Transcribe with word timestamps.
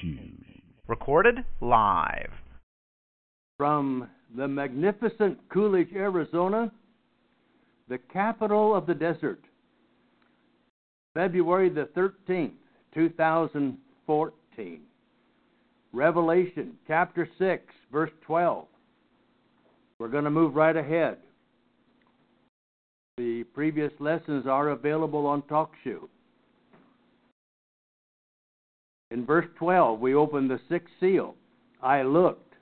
shoe. 0.00 0.18
Recorded 0.86 1.44
live. 1.60 2.30
From 3.56 4.08
the 4.36 4.48
magnificent 4.48 5.38
Coolidge, 5.48 5.92
Arizona, 5.94 6.70
the 7.88 7.98
capital 8.12 8.74
of 8.74 8.86
the 8.86 8.94
desert, 8.94 9.40
February 11.14 11.68
the 11.68 11.88
13th, 11.96 12.52
2014. 12.94 14.80
Revelation 15.92 16.72
chapter 16.86 17.28
6, 17.38 17.62
verse 17.90 18.10
12. 18.26 18.66
We're 19.98 20.08
going 20.08 20.24
to 20.24 20.30
move 20.30 20.54
right 20.54 20.76
ahead. 20.76 21.16
The 23.16 23.44
previous 23.54 23.92
lessons 23.98 24.46
are 24.46 24.68
available 24.68 25.26
on 25.26 25.42
TalkShoe. 25.42 26.08
In 29.10 29.24
verse 29.24 29.46
12, 29.58 30.00
we 30.00 30.14
open 30.14 30.48
the 30.48 30.60
sixth 30.68 30.92
seal. 31.00 31.34
I 31.82 32.02
looked. 32.02 32.54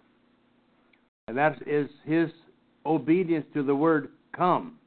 And 1.29 1.37
that 1.37 1.57
is 1.67 1.89
his 2.05 2.31
obedience 2.85 3.47
to 3.55 3.63
the 3.63 3.75
word 3.75 4.11
come. 4.35 4.79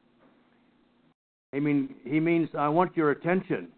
I 1.54 1.60
mean, 1.60 1.96
he 2.06 2.20
means, 2.20 2.50
I 2.58 2.70
want 2.70 2.96
your 2.96 3.12
attention. 3.12 3.70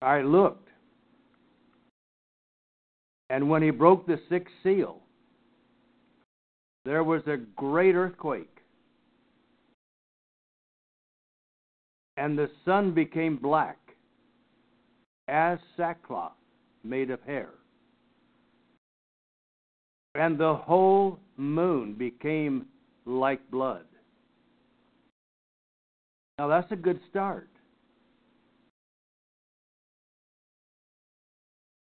I 0.00 0.22
looked. 0.22 0.68
And 3.28 3.48
when 3.48 3.62
he 3.62 3.70
broke 3.70 4.06
the 4.06 4.18
sixth 4.28 4.52
seal, 4.62 4.98
there 6.84 7.04
was 7.04 7.22
a 7.26 7.36
great 7.56 7.94
earthquake. 7.94 8.51
And 12.16 12.38
the 12.38 12.50
sun 12.64 12.92
became 12.92 13.36
black 13.36 13.78
as 15.28 15.58
sackcloth 15.76 16.32
made 16.84 17.10
of 17.10 17.22
hair. 17.22 17.50
And 20.14 20.38
the 20.38 20.54
whole 20.54 21.18
moon 21.36 21.94
became 21.94 22.66
like 23.06 23.50
blood. 23.50 23.84
Now 26.38 26.48
that's 26.48 26.70
a 26.70 26.76
good 26.76 27.00
start. 27.08 27.48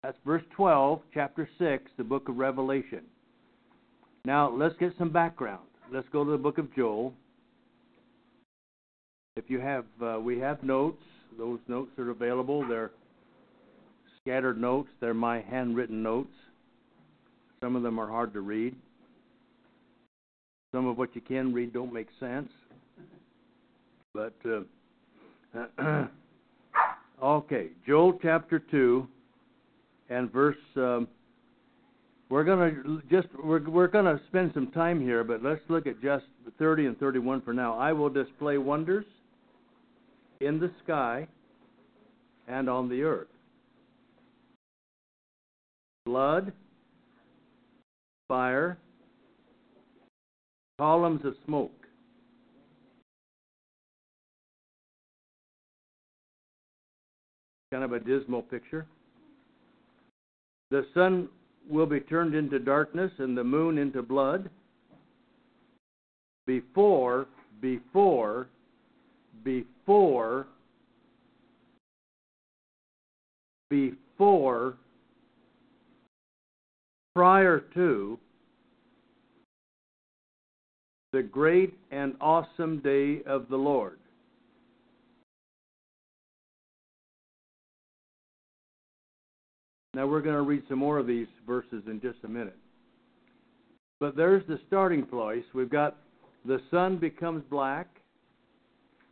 That's 0.03 0.17
verse 0.25 0.43
12, 0.55 1.01
chapter 1.13 1.49
6, 1.59 1.83
the 1.97 2.03
book 2.03 2.29
of 2.29 2.37
Revelation. 2.37 3.01
Now, 4.23 4.49
let's 4.49 4.75
get 4.77 4.93
some 4.97 5.11
background. 5.11 5.67
Let's 5.91 6.07
go 6.13 6.23
to 6.23 6.31
the 6.31 6.37
book 6.37 6.57
of 6.57 6.73
Joel. 6.75 7.13
If 9.37 9.51
you 9.51 9.59
have, 9.59 9.85
uh, 10.01 10.19
we 10.19 10.39
have 10.39 10.63
notes. 10.63 11.03
Those 11.37 11.59
notes 11.67 11.91
are 11.99 12.09
available. 12.09 12.67
They're 12.67 12.89
scattered 14.19 14.59
notes. 14.59 14.89
They're 14.99 15.13
my 15.13 15.41
handwritten 15.41 16.01
notes. 16.01 16.33
Some 17.61 17.75
of 17.75 17.83
them 17.83 17.99
are 17.99 18.07
hard 18.07 18.33
to 18.33 18.41
read. 18.41 18.75
Some 20.73 20.87
of 20.87 20.97
what 20.97 21.15
you 21.15 21.21
can 21.21 21.53
read 21.53 21.71
don't 21.71 21.93
make 21.93 22.07
sense. 22.19 22.49
But, 24.11 24.33
uh, 24.43 26.07
okay, 27.23 27.67
Joel 27.85 28.17
chapter 28.19 28.57
2 28.57 29.07
and 30.09 30.31
verse 30.31 30.57
um, 30.77 31.07
we're 32.29 32.43
to 32.43 33.01
just 33.09 33.27
we're 33.41 33.69
we're 33.69 33.87
going 33.87 34.05
to 34.05 34.19
spend 34.27 34.51
some 34.53 34.71
time 34.71 34.99
here, 34.99 35.23
but 35.23 35.43
let's 35.43 35.61
look 35.69 35.85
at 35.85 36.01
just 36.01 36.25
30 36.57 36.87
and 36.87 36.99
31 36.99 37.41
for 37.41 37.53
now. 37.53 37.77
I 37.77 37.93
will 37.93 38.09
display 38.09 38.57
wonders 38.57 39.05
in 40.41 40.59
the 40.59 40.71
sky 40.83 41.27
and 42.47 42.69
on 42.69 42.89
the 42.89 43.03
earth. 43.03 43.27
Blood, 46.05 46.53
fire, 48.27 48.77
columns 50.77 51.25
of 51.25 51.33
smoke. 51.45 51.71
Kind 57.71 57.83
of 57.83 57.91
a 57.91 57.99
dismal 57.99 58.43
picture. 58.43 58.85
The 60.71 60.85
sun 60.93 61.27
will 61.69 61.85
be 61.85 61.99
turned 61.99 62.33
into 62.33 62.59
darkness 62.59 63.11
and 63.17 63.37
the 63.37 63.43
moon 63.43 63.77
into 63.77 64.01
blood 64.01 64.49
before, 66.45 67.27
before, 67.59 68.47
before, 69.47 70.45
before, 73.69 74.75
prior 77.15 77.61
to 77.73 78.19
the 81.13 81.23
great 81.23 81.73
and 81.91 82.13
awesome 82.19 82.79
day 82.79 83.21
of 83.25 83.47
the 83.47 83.55
Lord. 83.55 83.99
Now 89.93 90.07
we're 90.07 90.19
going 90.19 90.35
to 90.35 90.41
read 90.41 90.63
some 90.67 90.79
more 90.79 90.97
of 90.97 91.07
these 91.07 91.27
verses 91.47 91.83
in 91.87 92.01
just 92.01 92.17
a 92.25 92.27
minute. 92.27 92.57
But 94.01 94.17
there's 94.17 94.45
the 94.49 94.59
starting 94.67 95.05
place. 95.05 95.45
We've 95.53 95.69
got 95.69 95.95
the 96.45 96.59
sun 96.69 96.97
becomes 96.97 97.43
black, 97.49 97.87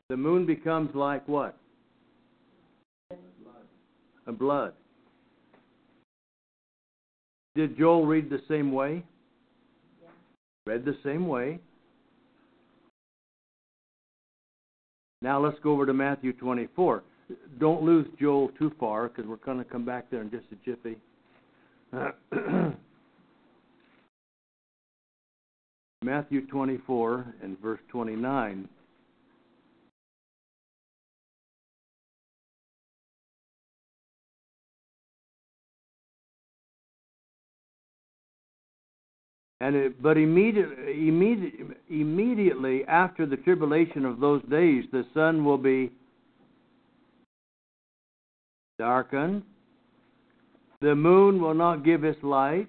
the 0.09 0.17
moon 0.17 0.45
becomes 0.45 0.93
like 0.95 1.27
what? 1.27 1.57
A 4.27 4.31
blood. 4.31 4.73
Did 7.55 7.77
Joel 7.77 8.05
read 8.05 8.29
the 8.29 8.41
same 8.47 8.71
way? 8.71 9.03
Yeah. 10.01 10.09
Read 10.66 10.83
the 10.83 10.97
same 11.03 11.27
way. 11.27 11.59
Now 15.21 15.39
let's 15.43 15.57
go 15.63 15.71
over 15.71 15.85
to 15.85 15.93
Matthew 15.93 16.33
24 16.33 17.03
don't 17.59 17.83
lose 17.83 18.07
Joel 18.19 18.49
too 18.59 18.72
far 18.79 19.07
because 19.07 19.25
we're 19.25 19.37
going 19.37 19.57
to 19.57 19.63
come 19.63 19.85
back 19.85 20.09
there 20.11 20.22
in 20.22 20.29
just 20.29 20.45
a 20.51 20.55
jiffy. 20.63 20.97
Matthew 26.03 26.45
24 26.47 27.35
and 27.41 27.59
verse 27.59 27.79
29. 27.89 28.67
And 39.61 39.75
it, 39.75 40.01
but 40.01 40.17
immediately, 40.17 41.07
immediately, 41.07 41.75
immediately 41.89 42.83
after 42.85 43.25
the 43.25 43.38
tribulation 43.38 44.05
of 44.05 44.19
those 44.19 44.41
days, 44.49 44.83
the 44.91 45.05
sun 45.13 45.45
will 45.45 45.57
be 45.57 45.91
darkened. 48.77 49.43
The 50.81 50.93
moon 50.93 51.41
will 51.41 51.53
not 51.53 51.85
give 51.85 52.03
its 52.03 52.21
light. 52.21 52.67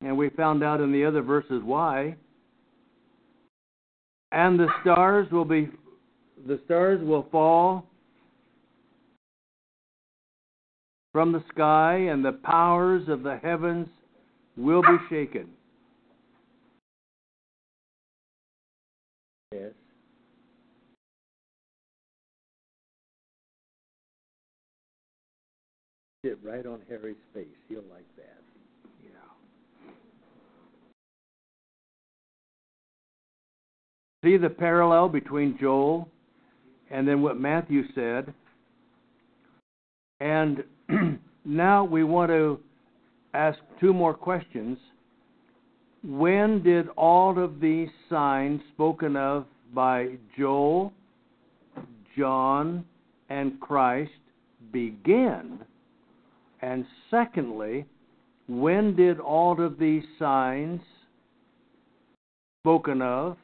And 0.00 0.16
we 0.16 0.30
found 0.30 0.64
out 0.64 0.80
in 0.80 0.90
the 0.90 1.04
other 1.04 1.22
verses 1.22 1.62
why. 1.62 2.16
And 4.32 4.58
the 4.58 4.68
stars 4.80 5.30
will 5.30 5.44
be 5.44 5.68
the 6.46 6.58
stars 6.64 7.00
will 7.04 7.26
fall 7.30 7.86
from 11.12 11.30
the 11.30 11.44
sky 11.52 11.94
and 12.10 12.24
the 12.24 12.32
powers 12.32 13.08
of 13.08 13.22
the 13.22 13.36
heavens 13.36 13.86
will 14.56 14.82
be 14.82 14.96
shaken. 15.08 15.48
Yes. 19.52 19.72
sit 26.24 26.38
right 26.44 26.64
on 26.66 26.80
Harry's 26.88 27.16
face. 27.34 27.46
He'll 27.68 27.82
like 27.90 28.06
that. 28.16 28.38
Yeah. 29.02 29.90
See 34.24 34.36
the 34.36 34.48
parallel 34.48 35.08
between 35.08 35.58
Joel 35.60 36.08
and 36.92 37.08
then 37.08 37.22
what 37.22 37.40
Matthew 37.40 37.82
said. 37.94 38.32
And 40.20 40.62
now 41.44 41.82
we 41.84 42.04
want 42.04 42.30
to 42.30 42.60
ask 43.34 43.58
two 43.80 43.92
more 43.92 44.14
questions. 44.14 44.78
When 46.04 46.62
did 46.62 46.88
all 46.96 47.42
of 47.42 47.60
these 47.60 47.88
signs 48.10 48.60
spoken 48.74 49.16
of 49.16 49.46
by 49.74 50.16
Joel, 50.36 50.92
John, 52.16 52.84
and 53.30 53.60
Christ 53.60 54.10
begin? 54.72 55.60
And 56.60 56.84
secondly, 57.10 57.86
when 58.48 58.96
did 58.96 59.20
all 59.20 59.64
of 59.64 59.78
these 59.78 60.02
signs 60.18 60.80
spoken 62.62 63.00
of 63.00 63.36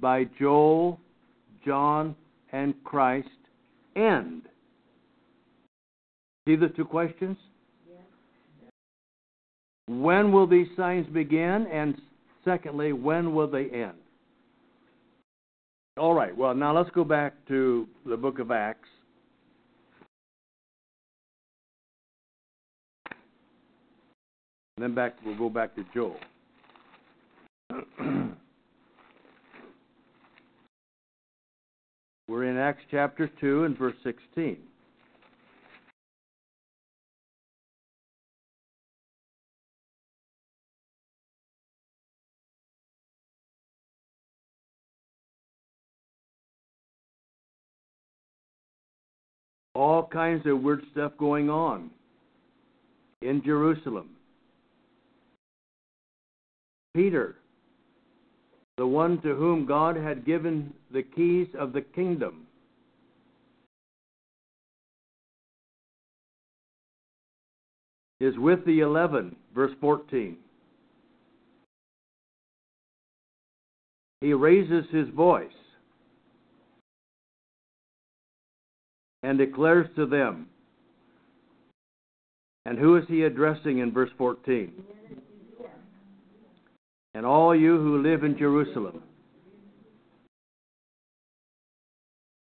by 0.00 0.24
Joel, 0.38 0.98
John, 1.64 2.16
and 2.52 2.74
Christ 2.84 3.28
end? 3.96 4.42
See 6.48 6.56
the 6.56 6.68
two 6.68 6.84
questions? 6.84 7.36
When 10.00 10.32
will 10.32 10.46
these 10.46 10.68
signs 10.76 11.06
begin? 11.08 11.66
And 11.72 12.00
secondly, 12.44 12.92
when 12.92 13.34
will 13.34 13.48
they 13.48 13.68
end? 13.70 13.94
All 15.98 16.14
right, 16.14 16.34
well, 16.36 16.54
now 16.54 16.74
let's 16.76 16.88
go 16.90 17.04
back 17.04 17.34
to 17.48 17.86
the 18.06 18.16
book 18.16 18.38
of 18.38 18.50
Acts. 18.50 18.88
then 24.82 24.94
back 24.94 25.14
we'll 25.24 25.38
go 25.38 25.48
back 25.48 25.76
to 25.76 25.84
Joel. 25.94 26.16
We're 32.28 32.44
in 32.44 32.56
Acts 32.56 32.82
chapter 32.90 33.30
2 33.40 33.64
and 33.64 33.78
verse 33.78 33.94
16. 34.02 34.56
All 49.82 50.06
kinds 50.06 50.46
of 50.46 50.62
weird 50.62 50.84
stuff 50.92 51.10
going 51.18 51.50
on 51.50 51.90
in 53.20 53.42
Jerusalem. 53.44 54.10
Peter, 56.94 57.34
the 58.78 58.86
one 58.86 59.20
to 59.22 59.34
whom 59.34 59.66
God 59.66 59.96
had 59.96 60.24
given 60.24 60.72
the 60.92 61.02
keys 61.02 61.48
of 61.58 61.72
the 61.72 61.80
kingdom, 61.80 62.46
is 68.20 68.38
with 68.38 68.64
the 68.64 68.78
eleven, 68.78 69.34
verse 69.52 69.72
14. 69.80 70.36
He 74.20 74.32
raises 74.32 74.84
his 74.92 75.08
voice 75.08 75.50
and 79.22 79.38
declares 79.38 79.86
to 79.96 80.06
them. 80.06 80.46
And 82.64 82.78
who 82.78 82.96
is 82.96 83.04
he 83.08 83.22
addressing 83.22 83.78
in 83.78 83.92
verse 83.92 84.10
14? 84.18 84.72
And 87.14 87.26
all 87.26 87.54
you 87.54 87.76
who 87.78 88.02
live 88.02 88.24
in 88.24 88.38
Jerusalem. 88.38 89.02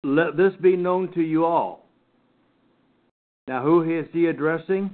Let 0.03 0.37
this 0.37 0.53
be 0.61 0.75
known 0.75 1.11
to 1.13 1.21
you 1.21 1.45
all. 1.45 1.85
Now, 3.47 3.63
who 3.63 3.83
is 3.83 4.07
he 4.11 4.25
addressing? 4.25 4.89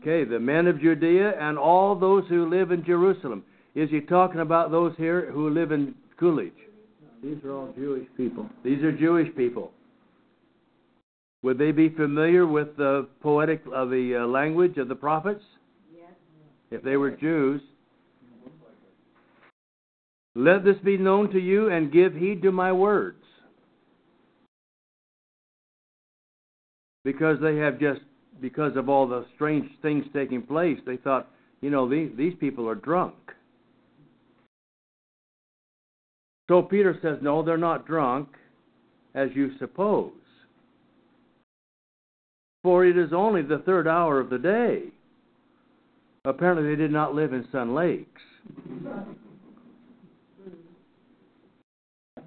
Okay, 0.00 0.24
the 0.24 0.40
men 0.40 0.66
of 0.66 0.80
Judea 0.80 1.34
and 1.38 1.56
all 1.56 1.94
those 1.94 2.24
who 2.28 2.48
live 2.48 2.72
in 2.72 2.84
Jerusalem. 2.84 3.44
Is 3.74 3.88
he 3.90 4.00
talking 4.00 4.40
about 4.40 4.70
those 4.70 4.92
here 4.96 5.30
who 5.30 5.50
live 5.50 5.70
in 5.70 5.94
Coolidge? 6.18 6.52
These 7.22 7.44
are 7.44 7.52
all 7.52 7.72
Jewish 7.76 8.08
people. 8.16 8.48
These 8.64 8.82
are 8.82 8.90
Jewish 8.90 9.34
people. 9.36 9.70
Would 11.42 11.58
they 11.58 11.72
be 11.72 11.88
familiar 11.88 12.46
with 12.46 12.76
the 12.76 13.08
poetic 13.20 13.62
of 13.72 13.90
the 13.90 14.22
uh, 14.22 14.26
language 14.26 14.76
of 14.76 14.88
the 14.88 14.94
prophets? 14.94 15.42
Yes. 15.94 16.10
If 16.70 16.82
they 16.82 16.96
were 16.96 17.10
Jews. 17.10 17.60
Let 20.34 20.64
this 20.64 20.76
be 20.82 20.96
known 20.96 21.30
to 21.32 21.38
you 21.38 21.68
and 21.70 21.92
give 21.92 22.14
heed 22.14 22.42
to 22.42 22.52
my 22.52 22.72
words. 22.72 23.18
Because 27.04 27.38
they 27.40 27.56
have 27.56 27.78
just, 27.78 28.00
because 28.40 28.76
of 28.76 28.88
all 28.88 29.06
the 29.06 29.26
strange 29.34 29.68
things 29.82 30.04
taking 30.14 30.42
place, 30.42 30.78
they 30.86 30.96
thought, 30.96 31.28
you 31.60 31.70
know, 31.70 31.88
these, 31.88 32.10
these 32.16 32.34
people 32.40 32.68
are 32.68 32.76
drunk. 32.76 33.14
So 36.52 36.60
Peter 36.60 36.98
says, 37.00 37.16
No, 37.22 37.42
they're 37.42 37.56
not 37.56 37.86
drunk, 37.86 38.28
as 39.14 39.30
you 39.32 39.52
suppose. 39.58 40.12
For 42.62 42.84
it 42.84 42.98
is 42.98 43.14
only 43.14 43.40
the 43.40 43.62
third 43.64 43.88
hour 43.88 44.20
of 44.20 44.28
the 44.28 44.36
day. 44.36 44.82
Apparently, 46.26 46.68
they 46.68 46.76
did 46.76 46.92
not 46.92 47.14
live 47.14 47.32
in 47.32 47.48
Sun 47.52 47.74
Lakes. 47.74 48.20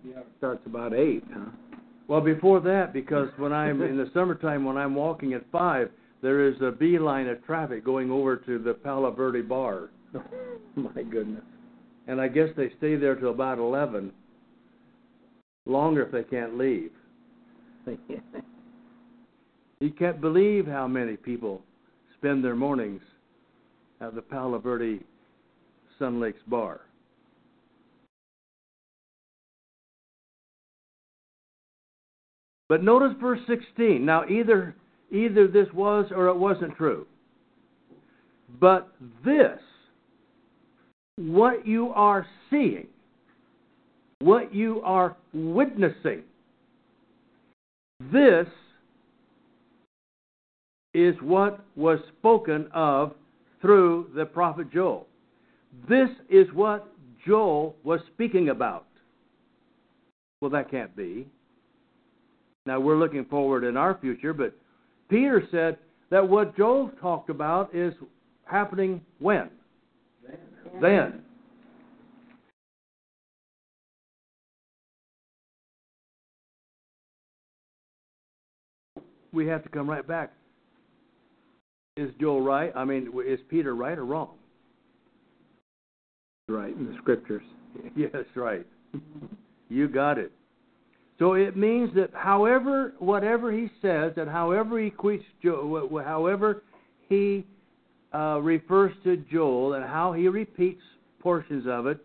Yeah, 0.04 0.22
it 0.22 0.28
starts 0.40 0.66
about 0.66 0.96
eight, 0.96 1.24
huh? 1.32 1.52
Well, 2.08 2.22
before 2.22 2.60
that, 2.62 2.94
because 2.94 3.30
when 3.38 3.54
I'm 3.54 3.80
in 3.84 3.96
the 3.96 4.10
summertime, 4.12 4.66
when 4.66 4.76
I'm 4.76 4.96
walking 4.96 5.34
at 5.34 5.44
five, 5.52 5.92
there 6.24 6.50
is 6.50 6.56
a 6.64 6.72
beeline 6.72 7.28
of 7.28 7.46
traffic 7.46 7.86
going 7.86 8.10
over 8.10 8.38
to 8.38 8.58
the 8.58 8.74
Palo 8.74 9.12
Verde 9.12 9.44
bar, 9.44 9.92
My 10.76 11.04
goodness. 11.04 11.44
And 12.08 12.22
I 12.22 12.28
guess 12.28 12.50
they 12.56 12.72
stay 12.78 12.96
there 12.96 13.16
till 13.16 13.32
about 13.32 13.58
eleven. 13.60 14.12
Longer 15.66 16.04
if 16.04 16.12
they 16.12 16.24
can't 16.24 16.58
leave. 16.58 16.92
You 19.82 19.92
can't 19.92 20.22
believe 20.22 20.66
how 20.66 20.88
many 20.88 21.18
people 21.18 21.62
spend 22.18 22.44
their 22.44 22.56
mornings 22.56 23.02
at 24.00 24.16
the 24.16 24.22
Palo 24.22 24.58
Verde 24.58 25.02
Sun 26.00 26.20
Lakes 26.20 26.40
bar. 26.48 26.82
But 32.68 32.84
notice 32.84 33.16
verse 33.22 33.40
16. 33.48 34.04
Now 34.04 34.28
either 34.28 34.76
either 35.12 35.48
this 35.48 35.68
was 35.74 36.12
or 36.16 36.28
it 36.30 36.38
wasn't 36.38 36.76
true. 36.78 37.06
But 38.60 38.92
this 39.24 39.60
what 41.18 41.66
you 41.66 41.90
are 41.90 42.26
seeing, 42.50 42.88
what 44.20 44.54
you 44.54 44.82
are 44.84 45.16
witnessing, 45.34 46.24
this 48.12 48.48
is 50.94 51.16
what 51.22 51.66
was 51.76 52.00
spoken 52.18 52.68
of 52.74 53.14
through 53.62 54.10
the 54.16 54.26
prophet 54.26 54.72
Joel. 54.72 55.08
This 55.90 56.10
is 56.30 56.48
what 56.54 56.88
Joel 57.26 57.76
was 57.84 58.00
speaking 58.14 58.50
about. 58.50 58.86
Well, 60.42 60.52
that 60.52 60.70
can't 60.70 60.96
be. 60.96 61.28
Now, 62.66 62.80
we're 62.80 62.98
looking 62.98 63.26
forward 63.26 63.64
in 63.64 63.78
our 63.78 63.98
future, 64.00 64.34
but 64.34 64.54
Peter 65.10 65.44
said 65.52 65.78
that 66.10 66.28
what 66.28 66.56
Joel 66.58 66.92
talked 67.00 67.30
about 67.30 67.74
is 67.74 67.94
happening 68.46 69.02
when? 69.20 69.50
Then. 70.82 71.22
We 79.34 79.48
have 79.48 79.64
to 79.64 79.70
come 79.70 79.90
right 79.90 80.08
back. 80.08 80.32
Is 81.98 82.10
Joel 82.20 82.42
right? 82.42 82.72
I 82.76 82.86
mean, 82.86 83.12
is 83.26 83.40
Peter 83.50 83.76
right 83.76 83.98
or 83.98 84.06
wrong? 84.06 84.32
Right, 86.48 86.76
in 86.76 86.86
the 86.86 86.96
scriptures. 87.02 87.44
Yes, 87.96 88.24
right. 88.36 88.66
You 89.68 89.90
got 89.90 90.18
it. 90.18 90.32
So 91.20 91.34
it 91.34 91.58
means 91.58 91.94
that 91.96 92.12
however, 92.14 92.94
whatever 93.00 93.52
he 93.52 93.70
says, 93.82 94.14
and 94.16 94.30
however 94.30 94.80
he 94.80 94.90
quotes, 94.90 95.24
Jo- 95.44 95.90
however 96.06 96.64
he 97.10 97.46
uh, 98.16 98.40
refers 98.40 98.94
to 99.04 99.18
Joel, 99.32 99.74
and 99.74 99.84
how 99.84 100.14
he 100.14 100.28
repeats 100.28 100.82
portions 101.20 101.66
of 101.68 101.86
it, 101.86 101.98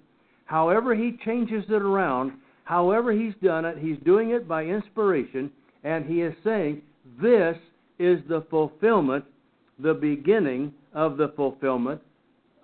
however 0.46 0.94
he 0.94 1.16
changes 1.24 1.64
it 1.68 1.82
around, 1.82 2.32
however 2.64 3.12
he's 3.12 3.34
done 3.42 3.64
it, 3.64 3.78
he's 3.78 3.98
doing 4.04 4.30
it 4.30 4.48
by 4.48 4.64
inspiration, 4.64 5.50
and 5.84 6.04
he 6.04 6.22
is 6.22 6.34
saying 6.42 6.82
this 7.22 7.56
is 8.00 8.18
the 8.28 8.44
fulfillment, 8.50 9.24
the 9.78 9.94
beginning 9.94 10.72
of 10.94 11.16
the 11.16 11.32
fulfillment 11.36 12.00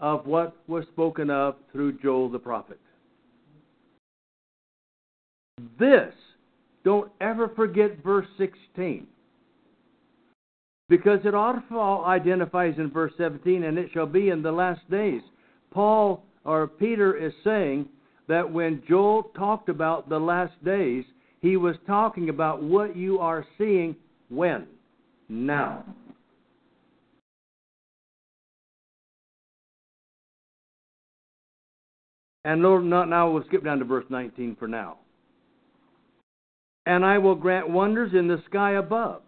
of 0.00 0.26
what 0.26 0.56
was 0.66 0.84
spoken 0.92 1.30
of 1.30 1.54
through 1.70 1.98
Joel 2.00 2.28
the 2.28 2.38
prophet. 2.38 2.80
This, 5.78 6.12
don't 6.84 7.10
ever 7.20 7.48
forget 7.54 8.02
verse 8.02 8.26
16. 8.38 9.06
Because 10.88 11.18
it 11.24 11.34
also 11.34 12.04
identifies 12.04 12.74
in 12.78 12.90
verse 12.90 13.12
17, 13.18 13.64
and 13.64 13.76
it 13.76 13.90
shall 13.92 14.06
be 14.06 14.28
in 14.28 14.42
the 14.42 14.52
last 14.52 14.88
days. 14.90 15.22
Paul 15.72 16.22
or 16.44 16.68
Peter 16.68 17.16
is 17.16 17.32
saying 17.42 17.88
that 18.28 18.50
when 18.50 18.82
Joel 18.88 19.24
talked 19.36 19.68
about 19.68 20.08
the 20.08 20.18
last 20.18 20.52
days, 20.64 21.04
he 21.40 21.56
was 21.56 21.76
talking 21.86 22.28
about 22.28 22.62
what 22.62 22.96
you 22.96 23.18
are 23.18 23.44
seeing 23.58 23.96
when? 24.28 24.66
Now. 25.28 25.84
And 32.44 32.62
Lord, 32.62 32.84
not 32.84 33.08
now 33.08 33.28
we'll 33.28 33.44
skip 33.46 33.64
down 33.64 33.80
to 33.80 33.84
verse 33.84 34.04
19 34.08 34.54
for 34.56 34.68
now. 34.68 34.98
And 36.86 37.04
I 37.04 37.18
will 37.18 37.34
grant 37.34 37.68
wonders 37.68 38.12
in 38.14 38.28
the 38.28 38.40
sky 38.48 38.74
above. 38.74 39.22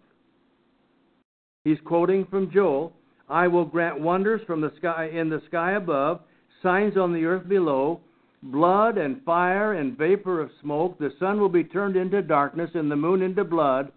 He's 1.69 1.77
quoting 1.85 2.25
from 2.25 2.49
Joel. 2.49 2.93
I 3.29 3.47
will 3.47 3.63
grant 3.63 3.99
wonders 3.99 4.41
from 4.47 4.59
the 4.59 4.71
sky 4.79 5.11
in 5.13 5.29
the 5.29 5.39
sky 5.45 5.73
above, 5.73 6.21
signs 6.63 6.97
on 6.97 7.13
the 7.13 7.25
earth 7.25 7.47
below, 7.47 8.01
blood 8.41 8.97
and 8.97 9.23
fire 9.23 9.73
and 9.73 9.95
vapor 9.95 10.41
of 10.41 10.49
smoke. 10.63 10.97
The 10.97 11.11
sun 11.19 11.39
will 11.39 11.49
be 11.49 11.63
turned 11.63 11.95
into 11.95 12.23
darkness 12.23 12.71
and 12.73 12.89
the 12.89 12.95
moon 12.95 13.21
into 13.21 13.43
blood 13.43 13.91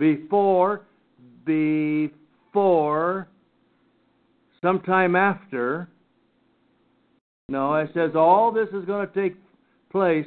before 0.00 0.82
before 1.44 3.28
sometime 4.60 5.14
after 5.14 5.88
no 7.48 7.74
it 7.74 7.90
says 7.94 8.12
all 8.14 8.50
this 8.50 8.68
is 8.68 8.84
going 8.84 9.06
to 9.06 9.14
take 9.14 9.36
place 9.90 10.26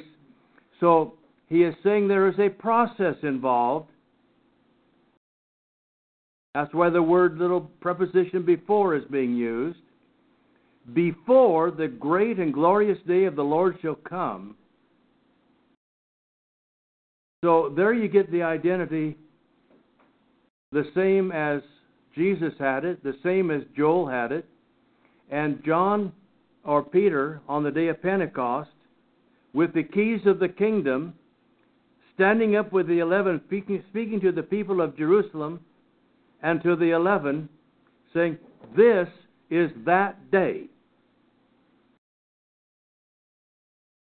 so 0.78 1.14
he 1.48 1.62
is 1.62 1.74
saying 1.82 2.06
there 2.06 2.28
is 2.28 2.38
a 2.38 2.48
process 2.48 3.16
involved 3.22 3.90
that's 6.56 6.72
why 6.72 6.88
the 6.88 7.02
word 7.02 7.36
little 7.36 7.60
preposition 7.60 8.42
before 8.42 8.96
is 8.96 9.04
being 9.10 9.34
used 9.34 9.78
before 10.94 11.70
the 11.70 11.86
great 11.86 12.38
and 12.38 12.54
glorious 12.54 12.96
day 13.06 13.24
of 13.24 13.36
the 13.36 13.44
Lord 13.44 13.76
shall 13.82 13.96
come. 13.96 14.56
So 17.44 17.74
there 17.76 17.92
you 17.92 18.08
get 18.08 18.32
the 18.32 18.42
identity, 18.42 19.18
the 20.72 20.84
same 20.94 21.30
as 21.30 21.60
Jesus 22.14 22.54
had 22.58 22.86
it, 22.86 23.04
the 23.04 23.18
same 23.22 23.50
as 23.50 23.60
Joel 23.76 24.08
had 24.08 24.32
it, 24.32 24.46
and 25.30 25.62
John 25.62 26.10
or 26.64 26.82
Peter 26.82 27.42
on 27.46 27.64
the 27.64 27.70
day 27.70 27.88
of 27.88 28.00
Pentecost, 28.00 28.70
with 29.52 29.74
the 29.74 29.82
keys 29.82 30.20
of 30.24 30.38
the 30.38 30.48
kingdom, 30.48 31.12
standing 32.14 32.56
up 32.56 32.72
with 32.72 32.86
the 32.86 33.00
eleven, 33.00 33.42
speaking, 33.46 33.84
speaking 33.90 34.22
to 34.22 34.32
the 34.32 34.42
people 34.42 34.80
of 34.80 34.96
Jerusalem 34.96 35.60
and 36.42 36.62
to 36.62 36.76
the 36.76 36.90
eleven, 36.90 37.48
saying, 38.14 38.38
This 38.76 39.08
is 39.50 39.70
that 39.84 40.30
day. 40.30 40.64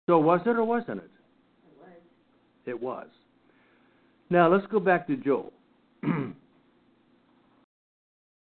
So 0.07 0.19
was 0.19 0.41
it 0.45 0.49
or 0.49 0.63
wasn't 0.63 0.99
it? 0.99 1.09
It 1.67 1.79
was. 1.79 1.89
It 2.65 2.81
was. 2.81 3.07
Now 4.29 4.51
let's 4.51 4.67
go 4.67 4.79
back 4.79 5.07
to 5.07 5.15
Joel. 5.15 5.51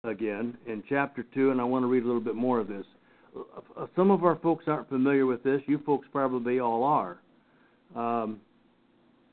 Again, 0.04 0.58
in 0.66 0.84
chapter 0.90 1.24
2, 1.34 1.52
and 1.52 1.62
I 1.62 1.64
want 1.64 1.84
to 1.84 1.88
read 1.88 2.02
a 2.04 2.08
little 2.08 2.22
bit 2.22 2.34
more 2.34 2.60
of 2.60 2.68
this. 2.68 2.86
Uh, 3.78 3.86
Some 3.96 4.10
of 4.10 4.24
our 4.24 4.36
folks 4.38 4.66
aren't 4.68 4.90
familiar 4.90 5.28
with 5.28 5.44
this. 5.44 5.62
You 5.68 5.80
folks 5.86 6.08
probably 6.12 6.60
all 6.60 6.84
are. 6.84 7.20
Um, 7.96 8.42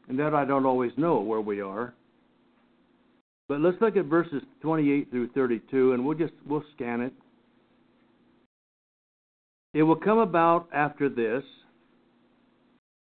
and 0.09 0.19
that 0.19 0.35
I 0.35 0.45
don't 0.45 0.67
always 0.67 0.93
know 0.99 1.21
where 1.21 1.40
we 1.40 1.62
are. 1.62 1.95
But 3.49 3.61
let's 3.61 3.81
look 3.81 3.97
at 3.97 4.05
verses 4.05 4.43
28 4.61 5.11
through 5.11 5.28
32, 5.28 5.93
and 5.93 6.05
we'll 6.05 6.19
just 6.19 6.35
we'll 6.47 6.64
scan 6.75 7.00
it. 7.00 7.12
It 9.75 9.83
will 9.83 9.97
come 9.97 10.19
about 10.19 10.69
after 10.73 11.09
this 11.09 11.43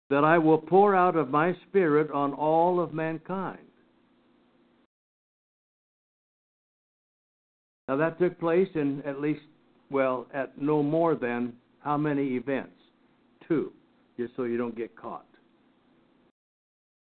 that 0.10 0.24
I 0.24 0.38
will 0.38 0.58
pour 0.58 0.96
out 0.96 1.16
of 1.16 1.30
my 1.30 1.56
Spirit 1.68 2.12
on 2.12 2.34
all 2.34 2.80
of 2.80 2.94
mankind. 2.94 3.60
Now, 7.88 7.98
that 7.98 8.20
took 8.20 8.40
place 8.40 8.70
in 8.76 9.02
at 9.04 9.22
least, 9.22 9.42
well, 9.90 10.28
at 10.34 10.60
no 10.60 10.82
more 10.82 11.16
than 11.16 11.54
how 11.80 11.98
many 11.98 12.36
events? 12.36 12.74
Two, 13.48 13.72
just 14.18 14.36
so 14.36 14.44
you 14.44 14.58
don't 14.58 14.76
get 14.76 14.96
caught. 14.96 15.26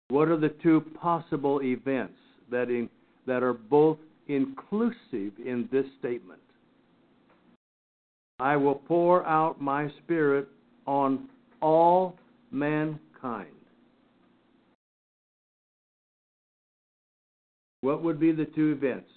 What 0.09 0.27
are 0.27 0.37
the 0.37 0.53
two 0.61 0.81
possible 1.01 1.61
events 1.63 2.17
that, 2.51 2.69
in, 2.69 2.87
that 3.27 3.43
are 3.43 3.53
both 3.53 3.97
inclusive 4.27 5.33
in 5.43 5.67
this 5.71 5.85
statement? 5.99 6.41
I 8.39 8.57
will 8.57 8.75
pour 8.75 9.25
out 9.25 9.61
my 9.61 9.89
Spirit 10.03 10.47
on 10.85 11.29
all 11.61 12.17
mankind. 12.51 13.47
What 17.81 18.03
would 18.03 18.19
be 18.19 18.31
the 18.31 18.45
two 18.45 18.71
events? 18.71 19.09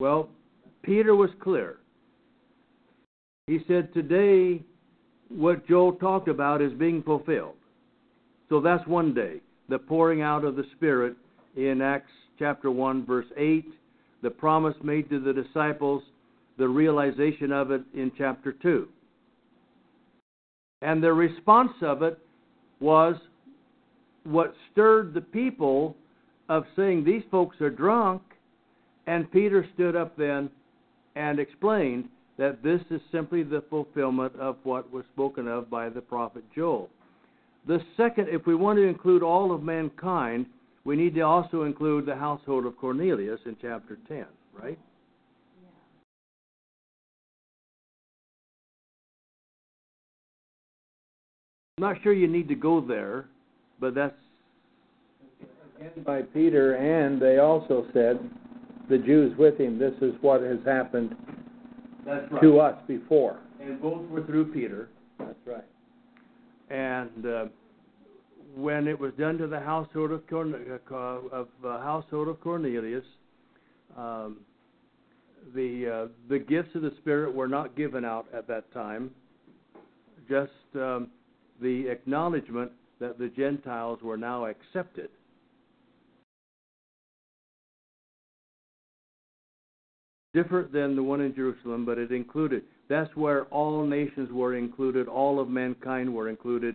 Well, 0.00 0.28
Peter 0.82 1.14
was 1.14 1.30
clear. 1.42 1.76
He 3.46 3.60
said, 3.68 3.92
Today, 3.92 4.62
what 5.28 5.66
Joel 5.68 5.92
talked 5.92 6.28
about 6.28 6.62
is 6.62 6.72
being 6.72 7.02
fulfilled. 7.02 7.56
So 8.48 8.60
that's 8.60 8.86
one 8.86 9.14
day, 9.14 9.40
the 9.68 9.78
pouring 9.78 10.22
out 10.22 10.44
of 10.44 10.56
the 10.56 10.64
Spirit 10.76 11.16
in 11.56 11.80
Acts 11.80 12.10
chapter 12.38 12.70
1, 12.70 13.06
verse 13.06 13.26
8, 13.36 13.64
the 14.22 14.30
promise 14.30 14.74
made 14.82 15.08
to 15.10 15.20
the 15.20 15.32
disciples, 15.32 16.02
the 16.58 16.68
realization 16.68 17.52
of 17.52 17.70
it 17.70 17.82
in 17.94 18.10
chapter 18.16 18.52
2. 18.52 18.88
And 20.82 21.02
the 21.02 21.12
response 21.12 21.72
of 21.82 22.02
it 22.02 22.18
was 22.80 23.16
what 24.24 24.54
stirred 24.72 25.14
the 25.14 25.20
people 25.20 25.96
of 26.48 26.64
saying, 26.76 27.04
These 27.04 27.22
folks 27.30 27.60
are 27.60 27.70
drunk. 27.70 28.22
And 29.06 29.30
Peter 29.30 29.66
stood 29.74 29.96
up 29.96 30.16
then 30.16 30.50
and 31.14 31.38
explained 31.38 32.08
that 32.38 32.62
this 32.62 32.80
is 32.90 33.00
simply 33.12 33.42
the 33.42 33.62
fulfillment 33.70 34.34
of 34.36 34.56
what 34.64 34.90
was 34.92 35.04
spoken 35.12 35.46
of 35.46 35.70
by 35.70 35.88
the 35.88 36.00
prophet 36.00 36.42
Joel. 36.54 36.88
The 37.66 37.80
second, 37.96 38.28
if 38.28 38.46
we 38.46 38.54
want 38.54 38.78
to 38.78 38.82
include 38.82 39.22
all 39.22 39.52
of 39.52 39.62
mankind, 39.62 40.46
we 40.84 40.96
need 40.96 41.14
to 41.14 41.22
also 41.22 41.62
include 41.62 42.06
the 42.06 42.14
household 42.14 42.66
of 42.66 42.76
Cornelius 42.76 43.40
in 43.46 43.56
chapter 43.60 43.98
10, 44.08 44.26
right? 44.52 44.78
Yeah. 45.62 45.68
I'm 51.78 51.94
not 51.94 52.02
sure 52.02 52.12
you 52.12 52.28
need 52.28 52.48
to 52.48 52.54
go 52.54 52.80
there, 52.80 53.26
but 53.80 53.94
that's 53.94 54.14
Again 55.76 56.04
by 56.04 56.22
Peter, 56.22 56.74
and 56.74 57.20
they 57.20 57.38
also 57.38 57.86
said, 57.92 58.18
the 58.88 58.98
Jews 58.98 59.36
with 59.38 59.58
him, 59.58 59.78
this 59.78 59.94
is 60.00 60.14
what 60.20 60.42
has 60.42 60.58
happened 60.64 61.16
that's 62.06 62.26
to 62.42 62.60
us 62.60 62.76
before. 62.86 63.38
And 63.60 63.80
both 63.80 64.08
were 64.08 64.22
through 64.24 64.52
Peter. 64.52 64.88
That's 65.18 65.38
right. 65.46 65.64
And 66.70 67.26
uh, 67.26 67.44
when 68.56 68.86
it 68.86 68.98
was 68.98 69.12
done 69.18 69.38
to 69.38 69.46
the 69.46 69.60
household 69.60 70.12
of, 70.12 70.22
uh, 70.30 70.94
of 70.94 71.48
uh, 71.64 71.80
household 71.80 72.28
of 72.28 72.40
Cornelius, 72.40 73.04
um, 73.96 74.38
the 75.54 76.06
uh, 76.06 76.08
the 76.28 76.38
gifts 76.38 76.74
of 76.74 76.82
the 76.82 76.92
Spirit 76.98 77.34
were 77.34 77.48
not 77.48 77.76
given 77.76 78.04
out 78.04 78.26
at 78.32 78.46
that 78.48 78.72
time. 78.72 79.10
Just 80.28 80.52
um, 80.74 81.08
the 81.60 81.88
acknowledgement 81.88 82.72
that 83.00 83.18
the 83.18 83.28
Gentiles 83.28 83.98
were 84.02 84.16
now 84.16 84.46
accepted. 84.46 85.10
Different 90.32 90.72
than 90.72 90.96
the 90.96 91.02
one 91.02 91.20
in 91.20 91.34
Jerusalem, 91.34 91.84
but 91.84 91.98
it 91.98 92.10
included. 92.10 92.62
That's 92.88 93.14
where 93.14 93.44
all 93.46 93.86
nations 93.86 94.30
were 94.32 94.56
included, 94.56 95.06
all 95.06 95.38
of 95.38 95.48
mankind 95.48 96.12
were 96.12 96.28
included 96.28 96.74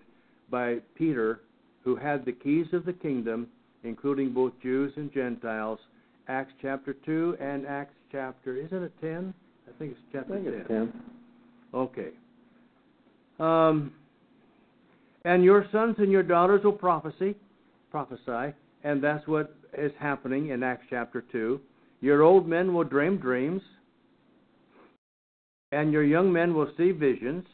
by 0.49 0.77
Peter, 0.95 1.41
who 1.83 1.95
had 1.95 2.25
the 2.25 2.31
keys 2.31 2.67
of 2.73 2.85
the 2.85 2.93
kingdom, 2.93 3.47
including 3.83 4.33
both 4.33 4.53
Jews 4.61 4.93
and 4.95 5.11
Gentiles. 5.13 5.79
Acts 6.27 6.53
chapter 6.61 6.93
2 6.93 7.37
and 7.39 7.65
Acts 7.65 7.95
chapter, 8.11 8.55
isn't 8.55 8.83
it 8.83 8.93
10? 9.01 9.33
I 9.67 9.79
think 9.79 9.91
it's 9.91 10.01
chapter 10.11 10.33
think 10.33 10.45
10. 10.45 10.53
it's 10.53 10.67
ten. 10.67 10.93
Okay. 11.73 12.09
Um, 13.39 13.93
and 15.25 15.43
your 15.43 15.65
sons 15.71 15.95
and 15.99 16.11
your 16.11 16.23
daughters 16.23 16.63
will 16.63 16.71
prophesy, 16.71 17.35
prophesy, 17.91 18.53
and 18.83 19.03
that's 19.03 19.27
what 19.27 19.55
is 19.77 19.91
happening 19.99 20.49
in 20.49 20.63
Acts 20.63 20.85
chapter 20.89 21.23
2. 21.31 21.59
Your 22.01 22.23
old 22.23 22.47
men 22.47 22.73
will 22.73 22.83
dream 22.83 23.17
dreams, 23.17 23.61
and 25.71 25.91
your 25.91 26.03
young 26.03 26.31
men 26.31 26.53
will 26.53 26.71
see 26.77 26.91
visions. 26.91 27.45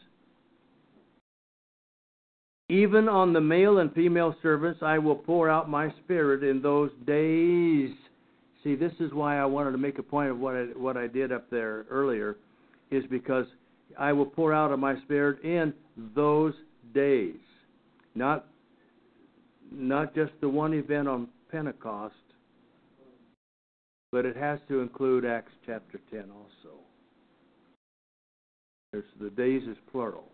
Even 2.69 3.07
on 3.07 3.31
the 3.31 3.41
male 3.41 3.77
and 3.77 3.93
female 3.93 4.35
servants 4.41 4.81
I 4.81 4.97
will 4.97 5.15
pour 5.15 5.49
out 5.49 5.69
my 5.69 5.93
spirit 6.03 6.43
in 6.43 6.61
those 6.61 6.89
days. 7.05 7.91
See, 8.63 8.75
this 8.75 8.93
is 8.99 9.13
why 9.13 9.37
I 9.37 9.45
wanted 9.45 9.71
to 9.71 9.77
make 9.77 9.99
a 9.99 10.03
point 10.03 10.31
of 10.31 10.39
what 10.39 10.55
I, 10.55 10.63
what 10.75 10.97
I 10.97 11.05
did 11.05 11.31
up 11.31 11.49
there 11.51 11.85
earlier, 11.91 12.37
is 12.89 13.03
because 13.11 13.45
I 13.99 14.13
will 14.13 14.25
pour 14.25 14.51
out 14.51 14.71
of 14.71 14.79
my 14.79 14.99
spirit 15.01 15.43
in 15.43 15.73
those 16.15 16.53
days. 16.93 17.35
Not 18.15 18.47
not 19.71 20.15
just 20.15 20.31
the 20.41 20.49
one 20.49 20.73
event 20.73 21.07
on 21.07 21.27
Pentecost, 21.51 22.15
but 24.11 24.25
it 24.25 24.35
has 24.37 24.59
to 24.69 24.79
include 24.79 25.25
Acts 25.25 25.51
chapter 25.65 25.99
10 26.11 26.25
also. 26.31 26.77
There's, 28.91 29.03
the 29.19 29.29
days 29.29 29.63
is 29.63 29.77
plural. 29.91 30.29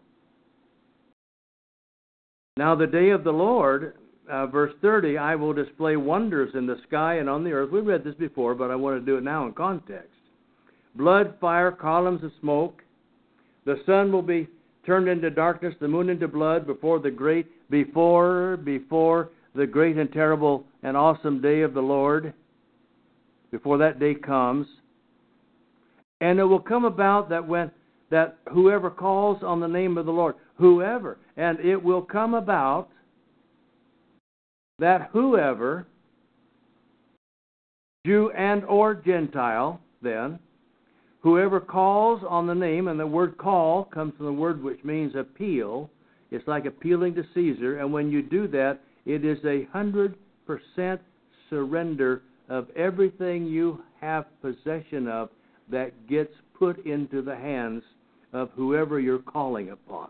Now, 2.58 2.76
the 2.76 2.88
day 2.88 3.12
of 3.12 3.24
the 3.24 3.32
Lord, 3.32 3.94
uh, 4.30 4.48
verse 4.48 4.74
30, 4.82 5.18
I 5.18 5.36
will 5.36 5.54
display 5.54 5.96
wonders 5.96 6.54
in 6.54 6.66
the 6.68 6.78
sky 6.88 7.16
and 7.16 7.30
on 7.30 7.46
the 7.46 7.52
earth. 7.52 7.72
We 7.72 7.80
read 7.80 8.04
this 8.04 8.16
before, 8.16 8.56
but 8.56 8.70
I 8.70 8.76
want 8.76 9.00
to 9.00 9.06
do 9.06 9.18
it 9.18 9.24
now 9.24 9.46
in 9.46 9.54
context. 9.54 10.10
Blood, 10.96 11.36
fire, 11.40 11.72
columns 11.72 12.24
of 12.24 12.32
smoke. 12.42 12.82
The 13.66 13.82
sun 13.86 14.12
will 14.12 14.22
be 14.22 14.50
turned 14.86 15.08
into 15.08 15.30
darkness, 15.30 15.74
the 15.80 15.88
moon 15.88 16.10
into 16.10 16.28
blood 16.28 16.68
before 16.68 17.00
the 17.00 17.12
great, 17.12 17.48
before, 17.70 18.58
before 18.58 19.30
the 19.56 19.66
great 19.66 19.98
and 19.98 20.12
terrible 20.12 20.66
and 20.84 20.98
awesome 20.98 21.42
day 21.42 21.62
of 21.62 21.74
the 21.74 21.82
Lord, 21.82 22.34
before 23.52 23.78
that 23.78 24.00
day 24.00 24.14
comes. 24.14 24.68
And 26.20 26.38
it 26.38 26.44
will 26.44 26.60
come 26.60 26.84
about 26.84 27.30
that 27.30 27.48
when 27.48 27.72
that 28.12 28.38
whoever 28.52 28.92
calls 28.92 29.42
on 29.42 29.60
the 29.60 29.68
name 29.68 29.98
of 29.98 30.06
the 30.06 30.12
Lord, 30.12 30.36
whoever, 30.56 31.18
and 31.38 31.60
it 31.62 31.82
will 31.82 32.02
come 32.02 32.34
about 32.34 32.90
that 34.80 35.10
whoever, 35.14 35.88
Jew 38.06 38.32
and 38.32 38.66
or 38.66 38.94
Gentile, 38.94 39.80
then, 40.02 40.40
whoever 41.22 41.60
calls 41.60 42.22
on 42.28 42.48
the 42.48 42.56
name, 42.56 42.88
and 42.88 43.00
the 43.00 43.08
word 43.08 43.38
call 43.38 43.86
comes 43.86 44.14
from 44.18 44.26
the 44.26 44.34
word 44.34 44.62
which 44.62 44.84
means 44.84 45.16
appeal. 45.16 45.90
It's 46.32 46.48
like 46.48 46.66
appealing 46.66 47.16
to 47.16 47.24
Caesar, 47.34 47.80
and 47.80 47.94
when 47.94 48.10
you 48.10 48.22
do 48.22 48.48
that, 48.50 48.80
it 49.06 49.24
is 49.24 49.38
a 49.46 49.68
hundred 49.72 50.16
percent 50.46 51.00
surrender 51.50 52.24
of 52.50 52.68
everything 52.76 53.46
you 53.46 53.82
have 54.02 54.26
possession 54.42 55.08
of 55.08 55.30
that 55.70 56.08
gets 56.08 56.34
put 56.58 56.86
into 56.86 57.22
the 57.22 57.36
hands 57.36 57.84
of 58.34 58.50
whoever 58.56 59.00
you're 59.00 59.20
calling 59.20 59.70
upon. 59.72 60.10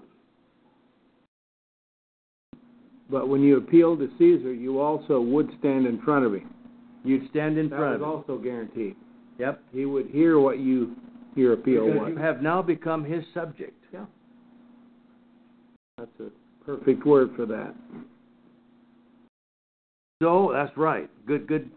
But 3.09 3.27
when 3.27 3.41
you 3.41 3.57
appeal 3.57 3.97
to 3.97 4.09
Caesar, 4.17 4.53
you 4.53 4.79
also 4.79 5.19
would 5.19 5.49
stand 5.59 5.85
in 5.85 6.01
front 6.01 6.25
of 6.25 6.33
him. 6.33 6.49
You'd 7.03 7.29
stand 7.29 7.57
in 7.57 7.69
That 7.69 7.77
front 7.77 7.99
was 7.99 8.07
of 8.23 8.29
him. 8.29 8.35
also 8.35 8.43
guaranteed. 8.43 8.95
Yep. 9.37 9.61
He 9.73 9.85
would 9.85 10.07
hear 10.07 10.39
what 10.39 10.59
you 10.59 10.95
your 11.35 11.53
appeal 11.53 11.85
Because 11.87 11.99
was. 12.01 12.09
you 12.09 12.17
have 12.17 12.41
now 12.41 12.61
become 12.61 13.03
his 13.05 13.23
subject. 13.33 13.81
Yeah. 13.93 14.05
That's 15.97 16.11
a 16.19 16.29
perfect 16.65 17.05
word 17.05 17.31
for 17.35 17.45
that. 17.45 17.73
So 20.21 20.51
that's 20.53 20.75
right. 20.77 21.09
Good, 21.25 21.47
good. 21.47 21.71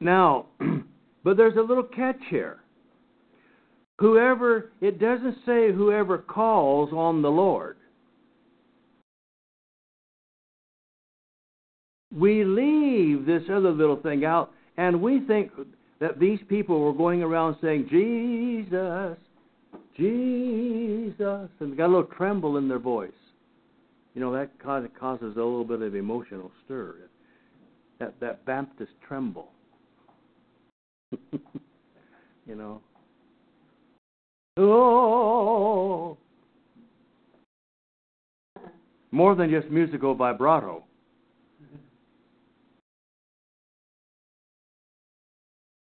Now, 0.00 0.46
but 1.24 1.36
there's 1.36 1.56
a 1.56 1.62
little 1.62 1.82
catch 1.82 2.18
here. 2.28 2.60
Whoever, 4.00 4.72
it 4.80 4.98
doesn't 4.98 5.36
say 5.44 5.70
whoever 5.70 6.16
calls 6.16 6.90
on 6.90 7.20
the 7.20 7.28
Lord. 7.28 7.76
We 12.10 12.42
leave 12.44 13.26
this 13.26 13.42
other 13.52 13.70
little 13.70 14.00
thing 14.00 14.24
out, 14.24 14.52
and 14.78 15.02
we 15.02 15.20
think 15.26 15.52
that 16.00 16.18
these 16.18 16.40
people 16.48 16.80
were 16.80 16.94
going 16.94 17.22
around 17.22 17.56
saying, 17.60 17.88
Jesus, 17.90 19.18
Jesus, 19.98 21.50
and 21.60 21.76
got 21.76 21.86
a 21.86 21.92
little 21.92 22.04
tremble 22.04 22.56
in 22.56 22.68
their 22.68 22.78
voice. 22.78 23.12
You 24.14 24.22
know, 24.22 24.32
that 24.32 24.58
kind 24.58 24.86
of 24.86 24.98
causes 24.98 25.36
a 25.36 25.40
little 25.40 25.64
bit 25.64 25.82
of 25.82 25.94
emotional 25.94 26.50
stir 26.64 26.96
that 27.98 28.18
that 28.20 28.46
Baptist 28.46 28.92
tremble. 29.06 29.48
you 31.12 32.56
know. 32.56 32.80
Oh, 34.56 36.18
more 39.12 39.34
than 39.34 39.50
just 39.50 39.70
musical 39.70 40.14
vibrato. 40.14 40.84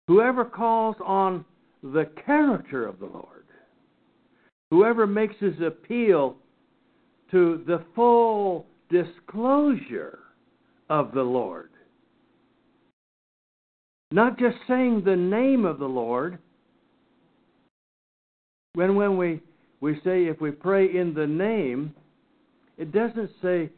Whoever 0.08 0.44
calls 0.44 0.96
on 1.04 1.44
the 1.82 2.10
character 2.26 2.86
of 2.86 2.98
the 2.98 3.06
Lord, 3.06 3.46
whoever 4.70 5.06
makes 5.06 5.34
his 5.40 5.54
appeal 5.64 6.36
to 7.30 7.62
the 7.66 7.82
full 7.94 8.66
disclosure 8.90 10.18
of 10.90 11.12
the 11.12 11.22
Lord, 11.22 11.70
not 14.10 14.38
just 14.38 14.56
saying 14.68 15.02
the 15.04 15.16
name 15.16 15.64
of 15.64 15.78
the 15.78 15.86
Lord. 15.86 16.38
When 18.74 18.94
when 18.94 19.16
we 19.16 19.40
we 19.80 20.00
say 20.04 20.24
if 20.26 20.40
we 20.40 20.50
pray 20.50 20.86
in 20.86 21.12
the 21.12 21.26
name, 21.26 21.94
it 22.78 22.92
doesn't 22.92 23.30
say 23.42 23.70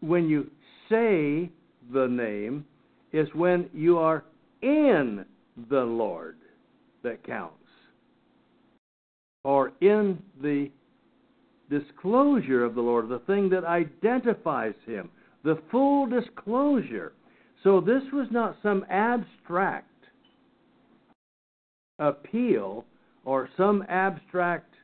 when 0.00 0.28
you 0.28 0.50
say 0.88 1.50
the 1.92 2.06
name, 2.06 2.64
it's 3.12 3.32
when 3.34 3.68
you 3.72 3.98
are 3.98 4.24
in 4.62 5.24
the 5.70 5.80
Lord 5.80 6.36
that 7.02 7.24
counts. 7.24 7.54
Or 9.44 9.72
in 9.80 10.18
the 10.42 10.70
disclosure 11.70 12.64
of 12.64 12.74
the 12.74 12.80
Lord, 12.80 13.08
the 13.08 13.20
thing 13.20 13.48
that 13.50 13.64
identifies 13.64 14.74
him, 14.84 15.10
the 15.44 15.60
full 15.70 16.06
disclosure. 16.06 17.12
So 17.62 17.80
this 17.80 18.02
was 18.12 18.26
not 18.30 18.56
some 18.62 18.84
abstract 18.90 19.86
appeal 21.98 22.84
or 23.24 23.48
some 23.56 23.84
abstract 23.88 24.74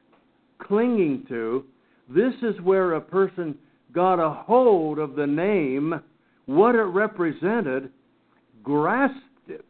clinging 0.58 1.24
to. 1.28 1.64
This 2.08 2.34
is 2.42 2.60
where 2.62 2.94
a 2.94 3.00
person 3.00 3.56
got 3.92 4.14
a 4.14 4.30
hold 4.30 4.98
of 4.98 5.14
the 5.14 5.26
name, 5.26 6.00
what 6.46 6.74
it 6.74 6.82
represented, 6.82 7.90
grasped 8.62 9.48
it. 9.48 9.64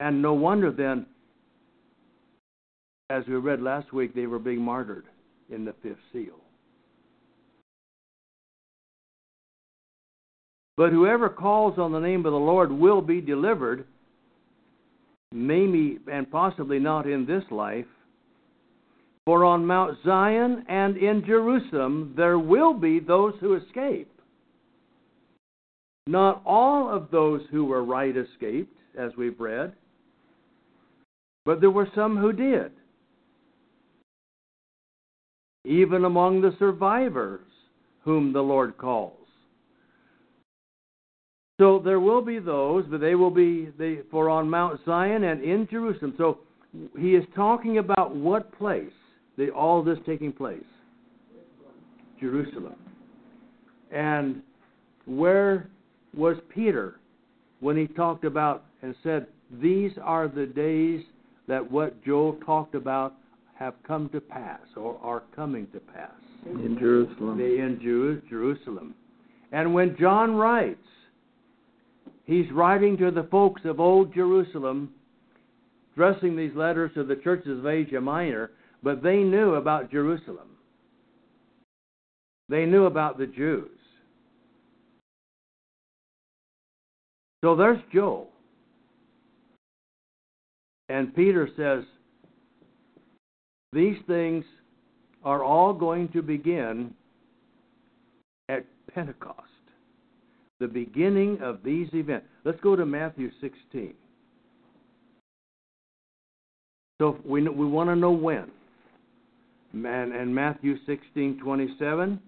And 0.00 0.20
no 0.20 0.34
wonder 0.34 0.70
then, 0.70 1.06
as 3.10 3.24
we 3.28 3.34
read 3.34 3.62
last 3.62 3.92
week, 3.92 4.14
they 4.14 4.26
were 4.26 4.38
being 4.38 4.60
martyred 4.60 5.04
in 5.50 5.64
the 5.64 5.74
fifth 5.82 5.96
seal. 6.12 6.40
But 10.76 10.90
whoever 10.90 11.28
calls 11.28 11.78
on 11.78 11.92
the 11.92 12.00
name 12.00 12.26
of 12.26 12.32
the 12.32 12.38
Lord 12.38 12.70
will 12.70 13.00
be 13.00 13.20
delivered, 13.20 13.86
maybe 15.32 15.98
and 16.10 16.30
possibly 16.30 16.78
not 16.78 17.06
in 17.06 17.26
this 17.26 17.44
life. 17.50 17.86
For 19.24 19.44
on 19.44 19.66
Mount 19.66 19.98
Zion 20.04 20.64
and 20.68 20.96
in 20.96 21.24
Jerusalem 21.26 22.14
there 22.16 22.38
will 22.38 22.74
be 22.74 23.00
those 23.00 23.34
who 23.40 23.56
escape. 23.56 24.10
Not 26.06 26.42
all 26.46 26.88
of 26.88 27.10
those 27.10 27.42
who 27.50 27.64
were 27.64 27.84
right 27.84 28.14
escaped, 28.16 28.72
as 28.96 29.10
we've 29.18 29.38
read, 29.40 29.72
but 31.44 31.60
there 31.60 31.70
were 31.70 31.88
some 31.94 32.16
who 32.16 32.32
did. 32.32 32.70
Even 35.64 36.04
among 36.04 36.40
the 36.40 36.54
survivors 36.58 37.46
whom 38.02 38.32
the 38.32 38.40
Lord 38.40 38.78
calls. 38.78 39.25
So 41.58 41.80
there 41.82 42.00
will 42.00 42.20
be 42.20 42.38
those, 42.38 42.84
but 42.90 43.00
they 43.00 43.14
will 43.14 43.30
be 43.30 43.70
they, 43.78 44.00
for 44.10 44.28
on 44.28 44.48
Mount 44.48 44.78
Zion 44.84 45.24
and 45.24 45.42
in 45.42 45.66
Jerusalem. 45.70 46.14
So 46.18 46.38
he 46.98 47.14
is 47.14 47.24
talking 47.34 47.78
about 47.78 48.14
what 48.14 48.56
place? 48.58 48.92
The, 49.38 49.50
all 49.50 49.82
this 49.82 49.98
taking 50.04 50.32
place? 50.32 50.62
Jerusalem. 52.20 52.76
And 53.90 54.42
where 55.06 55.68
was 56.14 56.36
Peter 56.48 56.98
when 57.60 57.76
he 57.76 57.86
talked 57.86 58.24
about 58.24 58.64
and 58.82 58.94
said, 59.02 59.26
These 59.60 59.92
are 60.02 60.28
the 60.28 60.46
days 60.46 61.02
that 61.48 61.70
what 61.70 62.02
Joel 62.04 62.38
talked 62.44 62.74
about 62.74 63.14
have 63.58 63.74
come 63.86 64.10
to 64.10 64.20
pass 64.20 64.60
or 64.76 64.98
are 65.02 65.22
coming 65.34 65.66
to 65.72 65.80
pass? 65.80 66.10
In 66.46 66.76
Jerusalem. 66.78 67.40
In 67.40 67.78
Jeru- 67.82 68.22
Jerusalem. 68.28 68.94
And 69.52 69.72
when 69.72 69.96
John 69.98 70.34
writes, 70.34 70.80
he's 72.26 72.50
writing 72.52 72.96
to 72.98 73.10
the 73.10 73.26
folks 73.30 73.62
of 73.64 73.80
old 73.80 74.14
Jerusalem, 74.14 74.90
addressing 75.94 76.36
these 76.36 76.54
letters 76.54 76.90
to 76.94 77.04
the 77.04 77.16
churches 77.16 77.58
of 77.58 77.66
Asia 77.66 78.00
Minor, 78.00 78.50
but 78.82 79.02
they 79.02 79.16
knew 79.16 79.54
about 79.54 79.90
Jerusalem. 79.90 80.50
They 82.48 82.66
knew 82.66 82.84
about 82.84 83.18
the 83.18 83.26
Jews. 83.26 83.70
So 87.42 87.56
there's 87.56 87.80
Joel. 87.92 88.28
And 90.88 91.14
Peter 91.14 91.48
says, 91.56 91.84
These 93.72 93.96
things 94.06 94.44
are 95.24 95.42
all 95.42 95.72
going 95.72 96.08
to 96.10 96.22
begin 96.22 96.94
at 98.48 98.64
Pentecost, 98.94 99.45
the 100.58 100.68
beginning 100.68 101.40
of 101.42 101.62
these 101.62 101.88
events. 101.92 102.26
Let's 102.44 102.60
go 102.60 102.76
to 102.76 102.86
Matthew 102.86 103.30
16. 103.40 103.94
So 106.98 107.18
we, 107.24 107.46
we 107.46 107.66
want 107.66 107.90
to 107.90 107.96
know 107.96 108.10
when. 108.12 108.50
and, 109.72 110.12
and 110.12 110.34
Matthew 110.34 110.76
16:27. 110.86 112.18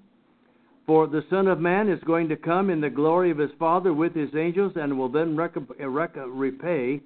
For 0.87 1.07
the 1.07 1.23
Son 1.29 1.49
of 1.49 1.61
Man 1.61 1.91
is 1.91 2.03
going 2.05 2.31
to 2.31 2.37
come 2.37 2.71
in 2.71 2.81
the 2.81 2.89
glory 2.89 3.31
of 3.31 3.37
his 3.37 3.51
Father 3.59 3.93
with 3.93 4.15
his 4.15 4.31
angels, 4.35 4.73
and 4.77 4.99
will 4.99 5.11
then 5.11 5.37
rec- 5.37 5.55
rec- 5.79 6.17
repay. 6.27 7.01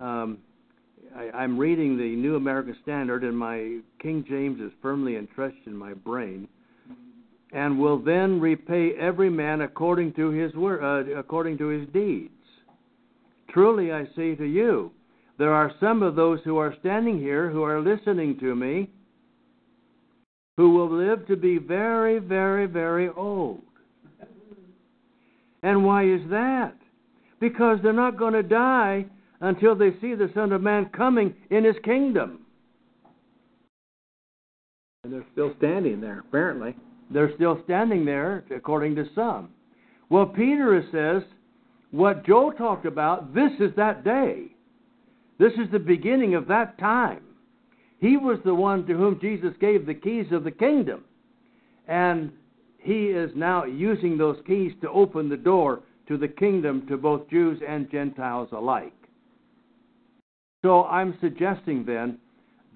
Um, 0.00 0.38
I, 1.16 1.30
I'm 1.30 1.58
reading 1.58 1.96
the 1.96 2.14
New 2.16 2.36
American 2.36 2.76
Standard, 2.82 3.24
and 3.24 3.36
my 3.36 3.78
King 4.00 4.24
James 4.28 4.60
is 4.60 4.70
firmly 4.80 5.16
entrenched 5.16 5.66
in 5.66 5.76
my 5.76 5.94
brain. 5.94 6.46
And 7.52 7.78
will 7.78 7.98
then 7.98 8.40
repay 8.40 8.92
every 9.00 9.30
man 9.30 9.62
according 9.62 10.12
to 10.14 10.30
his 10.30 10.52
uh, 10.54 11.18
according 11.18 11.56
to 11.58 11.68
his 11.68 11.88
deeds. 11.94 12.32
Truly, 13.50 13.90
I 13.90 14.04
say 14.14 14.34
to 14.34 14.44
you, 14.44 14.92
there 15.38 15.54
are 15.54 15.72
some 15.80 16.02
of 16.02 16.14
those 16.14 16.40
who 16.44 16.58
are 16.58 16.74
standing 16.80 17.18
here 17.18 17.48
who 17.50 17.62
are 17.62 17.80
listening 17.80 18.38
to 18.40 18.54
me 18.54 18.90
who 20.58 20.70
will 20.70 20.90
live 20.90 21.24
to 21.28 21.36
be 21.36 21.56
very, 21.56 22.18
very, 22.18 22.66
very 22.66 23.08
old. 23.08 23.62
And 25.62 25.84
why 25.84 26.04
is 26.04 26.20
that? 26.30 26.74
Because 27.38 27.78
they're 27.80 27.92
not 27.92 28.18
going 28.18 28.32
to 28.32 28.42
die 28.42 29.06
until 29.40 29.76
they 29.76 29.92
see 30.00 30.16
the 30.16 30.30
Son 30.34 30.52
of 30.52 30.60
Man 30.60 30.86
coming 30.86 31.32
in 31.50 31.62
his 31.62 31.76
kingdom. 31.84 32.40
And 35.04 35.12
they're 35.12 35.26
still 35.32 35.54
standing 35.58 36.00
there, 36.00 36.24
apparently. 36.28 36.74
They're 37.10 37.34
still 37.34 37.60
standing 37.64 38.04
there, 38.04 38.44
according 38.54 38.96
to 38.96 39.04
some. 39.14 39.50
Well, 40.10 40.26
Peter 40.26 40.82
says, 40.92 41.22
what 41.90 42.26
Joel 42.26 42.52
talked 42.52 42.86
about, 42.86 43.34
this 43.34 43.52
is 43.60 43.74
that 43.76 44.04
day. 44.04 44.48
This 45.38 45.52
is 45.54 45.70
the 45.72 45.78
beginning 45.78 46.34
of 46.34 46.48
that 46.48 46.78
time. 46.78 47.22
He 48.00 48.16
was 48.16 48.38
the 48.44 48.54
one 48.54 48.86
to 48.86 48.94
whom 48.94 49.18
Jesus 49.20 49.54
gave 49.60 49.86
the 49.86 49.94
keys 49.94 50.26
of 50.32 50.44
the 50.44 50.50
kingdom. 50.50 51.04
And 51.86 52.32
he 52.78 53.06
is 53.06 53.30
now 53.34 53.64
using 53.64 54.18
those 54.18 54.38
keys 54.46 54.72
to 54.82 54.90
open 54.90 55.28
the 55.28 55.36
door 55.36 55.80
to 56.08 56.16
the 56.16 56.28
kingdom 56.28 56.86
to 56.88 56.96
both 56.96 57.28
Jews 57.28 57.60
and 57.66 57.90
Gentiles 57.90 58.48
alike. 58.52 58.92
So 60.64 60.84
I'm 60.84 61.16
suggesting 61.20 61.84
then 61.84 62.18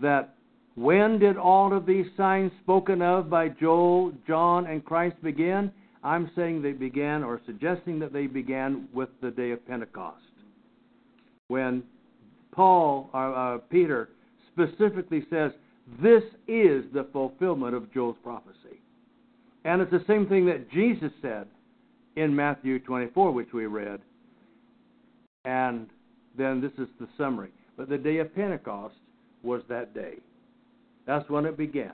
that 0.01 0.35
when 0.75 1.19
did 1.19 1.37
all 1.37 1.77
of 1.77 1.87
these 1.87 2.07
signs 2.17 2.51
spoken 2.63 3.03
of 3.03 3.29
by 3.29 3.49
Joel, 3.49 4.13
John, 4.27 4.67
and 4.67 4.85
Christ 4.85 5.17
begin? 5.23 5.71
I'm 6.03 6.31
saying 6.35 6.63
they 6.63 6.73
began, 6.73 7.23
or 7.23 7.41
suggesting 7.47 7.99
that 8.01 8.13
they 8.13 8.27
began 8.27 8.89
with 8.93 9.09
the 9.21 9.31
day 9.31 9.51
of 9.51 9.67
Pentecost, 9.67 10.23
when 11.49 11.83
Paul, 12.53 13.11
or 13.13 13.35
uh, 13.35 13.59
Peter, 13.71 14.09
specifically 14.53 15.25
says, 15.31 15.53
"This 16.03 16.25
is 16.49 16.85
the 16.93 17.07
fulfillment 17.13 17.75
of 17.75 17.93
Joel's 17.93 18.17
prophecy," 18.23 18.81
and 19.65 19.81
it's 19.81 19.93
the 19.93 20.05
same 20.07 20.27
thing 20.27 20.47
that 20.47 20.71
Jesus 20.71 21.13
said 21.21 21.47
in 22.17 22.35
Matthew 22.35 22.79
24, 22.81 23.33
which 23.33 23.53
we 23.53 23.67
read. 23.67 24.01
And 25.45 25.89
then 26.37 26.61
this 26.61 26.73
is 26.79 26.89
the 27.01 27.09
summary. 27.17 27.51
But 27.77 27.89
the 27.89 27.99
day 27.99 28.19
of 28.19 28.35
Pentecost 28.35 28.95
was 29.43 29.63
that 29.69 29.95
day. 29.95 30.17
That's 31.07 31.29
when 31.29 31.45
it 31.47 31.57
began. 31.57 31.93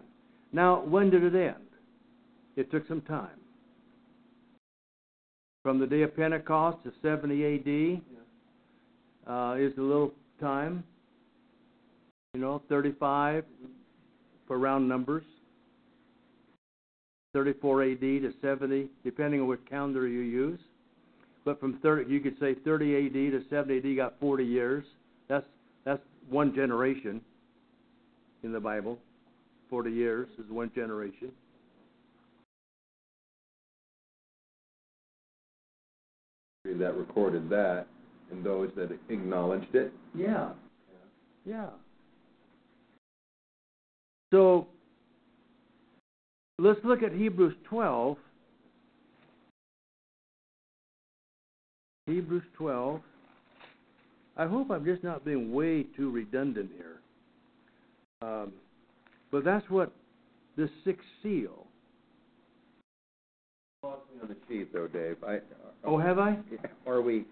Now, 0.53 0.83
when 0.83 1.11
did 1.11 1.23
it 1.25 1.35
end? 1.35 1.65
It 2.57 2.71
took 2.71 2.87
some 2.89 3.01
time. 3.03 3.29
From 5.63 5.79
the 5.79 5.87
day 5.87 6.03
of 6.03 6.17
Pentecost 6.17 6.79
to 6.85 6.93
70 7.03 7.45
AD 7.45 9.33
uh, 9.33 9.55
is 9.59 9.77
a 9.77 9.81
little 9.81 10.13
time. 10.41 10.85
You 12.35 12.41
know, 12.41 12.63
35 12.69 13.45
for 14.47 14.59
round 14.59 14.89
numbers. 14.89 15.25
34 17.35 17.85
AD 17.85 18.01
to 18.01 18.33
70, 18.41 18.89
depending 19.05 19.41
on 19.43 19.47
which 19.47 19.61
calendar 19.69 20.09
you 20.09 20.21
use. 20.21 20.59
But 21.45 21.61
from 21.61 21.79
30, 21.83 22.11
you 22.11 22.21
could 22.21 22.39
say 22.41 22.55
30 22.65 23.07
AD 23.07 23.13
to 23.13 23.43
70 23.51 23.79
AD, 23.79 23.85
you 23.85 23.97
got 23.97 24.15
40 24.21 24.45
years. 24.45 24.85
That's 25.29 25.47
that's 25.85 26.03
one 26.29 26.55
generation 26.55 27.21
in 28.43 28.53
the 28.53 28.61
Bible. 28.61 28.99
40 29.71 29.91
years 29.91 30.29
is 30.39 30.51
one 30.51 30.71
generation. 30.75 31.31
that 36.77 36.95
recorded 36.97 37.49
that 37.49 37.87
and 38.31 38.45
those 38.45 38.71
that 38.77 38.91
acknowledged 39.09 39.75
it. 39.75 39.93
Yeah. 40.15 40.51
Yeah. 41.47 41.71
So 44.31 44.67
let's 46.59 46.81
look 46.85 47.03
at 47.03 47.13
Hebrews 47.13 47.55
12. 47.69 48.17
Hebrews 52.07 52.43
12. 52.57 53.01
I 54.37 54.47
hope 54.47 54.71
I'm 54.71 54.85
just 54.85 55.03
not 55.03 55.25
being 55.25 55.53
way 55.53 55.85
too 55.97 56.11
redundant 56.11 56.71
here. 56.77 56.98
Um, 58.23 58.53
but 59.31 59.45
that's 59.45 59.69
what 59.71 59.93
the 60.57 60.69
sixth 60.85 61.07
seal. 61.23 61.67
Lost 63.83 64.03
me 64.13 64.21
on 64.23 64.29
the 64.29 64.37
sheet 64.49 64.73
though, 64.73 64.89
Dave. 64.89 65.17
I. 65.27 65.39
Oh, 65.85 65.99
have 65.99 66.19
I? 66.19 66.39
Are 66.87 67.01
we? 67.01 67.25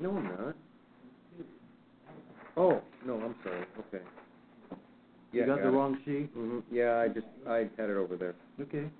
No, 0.00 0.16
I'm 0.16 0.24
not. 0.24 0.56
Oh, 2.56 2.82
no, 3.06 3.14
I'm 3.14 3.34
sorry. 3.44 3.64
Okay. 3.78 4.04
You 5.32 5.46
got 5.46 5.62
the 5.62 5.70
wrong 5.70 5.98
sheet? 6.04 6.30
hmm 6.34 6.58
Yeah, 6.70 6.98
I 6.98 7.08
just 7.08 7.26
I 7.48 7.68
had 7.78 7.88
it 7.88 7.96
over 7.96 8.16
there. 8.16 8.34
Okay. 8.60 8.90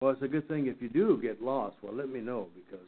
Well, 0.00 0.12
it's 0.12 0.22
a 0.22 0.28
good 0.28 0.46
thing 0.48 0.66
if 0.66 0.80
you 0.80 0.88
do 0.88 1.18
get 1.20 1.42
lost. 1.42 1.76
Well, 1.82 1.92
let 1.94 2.08
me 2.08 2.20
know 2.20 2.48
because 2.54 2.86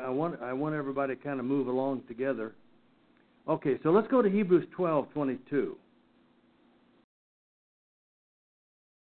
I 0.00 0.08
want 0.08 0.40
I 0.40 0.54
want 0.54 0.74
everybody 0.74 1.14
to 1.14 1.22
kind 1.22 1.38
of 1.38 1.44
move 1.44 1.66
along 1.66 2.04
together. 2.08 2.52
Okay, 3.46 3.78
so 3.82 3.90
let's 3.90 4.08
go 4.08 4.22
to 4.22 4.30
Hebrews 4.30 4.66
twelve 4.74 5.12
twenty 5.12 5.38
two. 5.50 5.76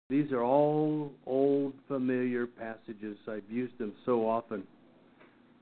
These 0.10 0.34
are 0.34 0.44
all 0.44 1.12
old 1.26 1.74
familiar 1.88 2.46
passages. 2.46 3.18
I've 3.28 3.50
used 3.50 3.78
them 3.78 3.94
so 4.06 4.28
often. 4.28 4.64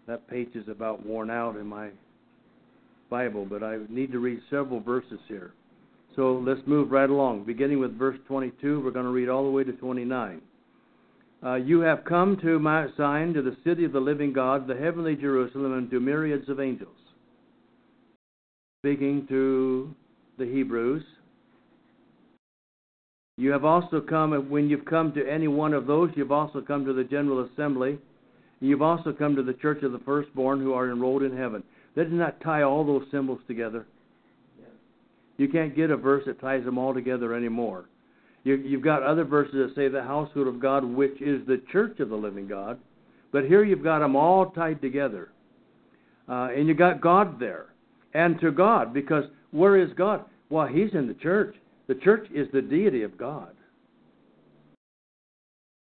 That 0.07 0.27
page 0.27 0.49
is 0.55 0.67
about 0.67 1.05
worn 1.05 1.29
out 1.29 1.57
in 1.57 1.67
my 1.67 1.89
Bible, 3.09 3.45
but 3.45 3.63
I 3.63 3.77
need 3.89 4.11
to 4.13 4.19
read 4.19 4.41
several 4.49 4.79
verses 4.79 5.19
here. 5.27 5.53
So 6.15 6.43
let's 6.45 6.59
move 6.65 6.91
right 6.91 7.09
along. 7.09 7.45
Beginning 7.45 7.79
with 7.79 7.97
verse 7.97 8.17
22, 8.27 8.81
we're 8.83 8.91
going 8.91 9.05
to 9.05 9.11
read 9.11 9.29
all 9.29 9.43
the 9.43 9.49
way 9.49 9.63
to 9.63 9.71
29. 9.71 10.41
Uh, 11.45 11.55
you 11.55 11.81
have 11.81 12.05
come 12.05 12.37
to 12.41 12.57
Mount 12.57 12.95
Zion, 12.95 13.33
to 13.33 13.41
the 13.41 13.57
city 13.65 13.83
of 13.83 13.91
the 13.91 13.99
living 13.99 14.31
God, 14.31 14.65
the 14.65 14.75
heavenly 14.75 15.15
Jerusalem, 15.15 15.73
and 15.73 15.91
to 15.91 15.99
myriads 15.99 16.47
of 16.47 16.61
angels. 16.61 16.95
Speaking 18.81 19.25
to 19.27 19.93
the 20.37 20.45
Hebrews. 20.45 21.03
You 23.37 23.51
have 23.51 23.65
also 23.65 23.99
come, 23.99 24.31
when 24.49 24.69
you've 24.69 24.85
come 24.85 25.13
to 25.13 25.27
any 25.29 25.47
one 25.47 25.73
of 25.73 25.85
those, 25.87 26.11
you've 26.15 26.31
also 26.31 26.61
come 26.61 26.85
to 26.85 26.93
the 26.93 27.03
general 27.03 27.49
assembly. 27.51 27.97
You've 28.61 28.81
also 28.81 29.11
come 29.11 29.35
to 29.35 29.43
the 29.43 29.53
church 29.53 29.83
of 29.83 29.91
the 29.91 29.99
firstborn 29.99 30.61
who 30.61 30.73
are 30.73 30.89
enrolled 30.89 31.23
in 31.23 31.35
heaven. 31.35 31.63
That 31.95 32.05
does 32.05 32.13
not 32.13 32.39
tie 32.41 32.61
all 32.61 32.85
those 32.85 33.05
symbols 33.11 33.39
together. 33.47 33.85
You 35.37 35.49
can't 35.49 35.75
get 35.75 35.89
a 35.89 35.97
verse 35.97 36.23
that 36.25 36.39
ties 36.39 36.63
them 36.63 36.77
all 36.77 36.93
together 36.93 37.33
anymore. 37.33 37.85
You, 38.43 38.55
you've 38.55 38.81
got 38.81 39.03
other 39.03 39.23
verses 39.23 39.53
that 39.53 39.75
say 39.75 39.87
the 39.87 40.03
household 40.03 40.47
of 40.47 40.59
God, 40.59 40.83
which 40.83 41.21
is 41.21 41.45
the 41.47 41.61
church 41.71 41.99
of 41.99 42.09
the 42.09 42.15
living 42.15 42.47
God. 42.47 42.79
But 43.31 43.45
here 43.45 43.63
you've 43.63 43.83
got 43.83 43.99
them 43.99 44.15
all 44.15 44.51
tied 44.51 44.81
together. 44.81 45.29
Uh, 46.27 46.49
and 46.55 46.67
you 46.67 46.73
got 46.73 47.01
God 47.01 47.39
there. 47.39 47.67
And 48.13 48.39
to 48.41 48.51
God, 48.51 48.93
because 48.93 49.23
where 49.51 49.81
is 49.81 49.89
God? 49.97 50.25
Well, 50.49 50.67
He's 50.67 50.93
in 50.93 51.07
the 51.07 51.15
church. 51.15 51.55
The 51.87 51.95
church 51.95 52.27
is 52.33 52.47
the 52.53 52.61
deity 52.61 53.03
of 53.03 53.17
God. 53.17 53.49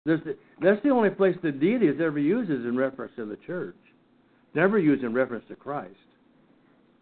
The, 0.06 0.36
that's 0.62 0.82
the 0.84 0.90
only 0.90 1.10
place 1.10 1.36
the 1.42 1.52
deity 1.52 1.88
is 1.88 2.00
ever 2.02 2.20
used 2.20 2.52
is 2.52 2.66
in 2.66 2.76
reference 2.76 3.14
to 3.16 3.26
the 3.26 3.38
church. 3.48 3.76
Never 4.54 4.78
used 4.78 5.04
in 5.04 5.14
reference 5.14 5.46
to 5.48 5.56
Christ. 5.56 5.96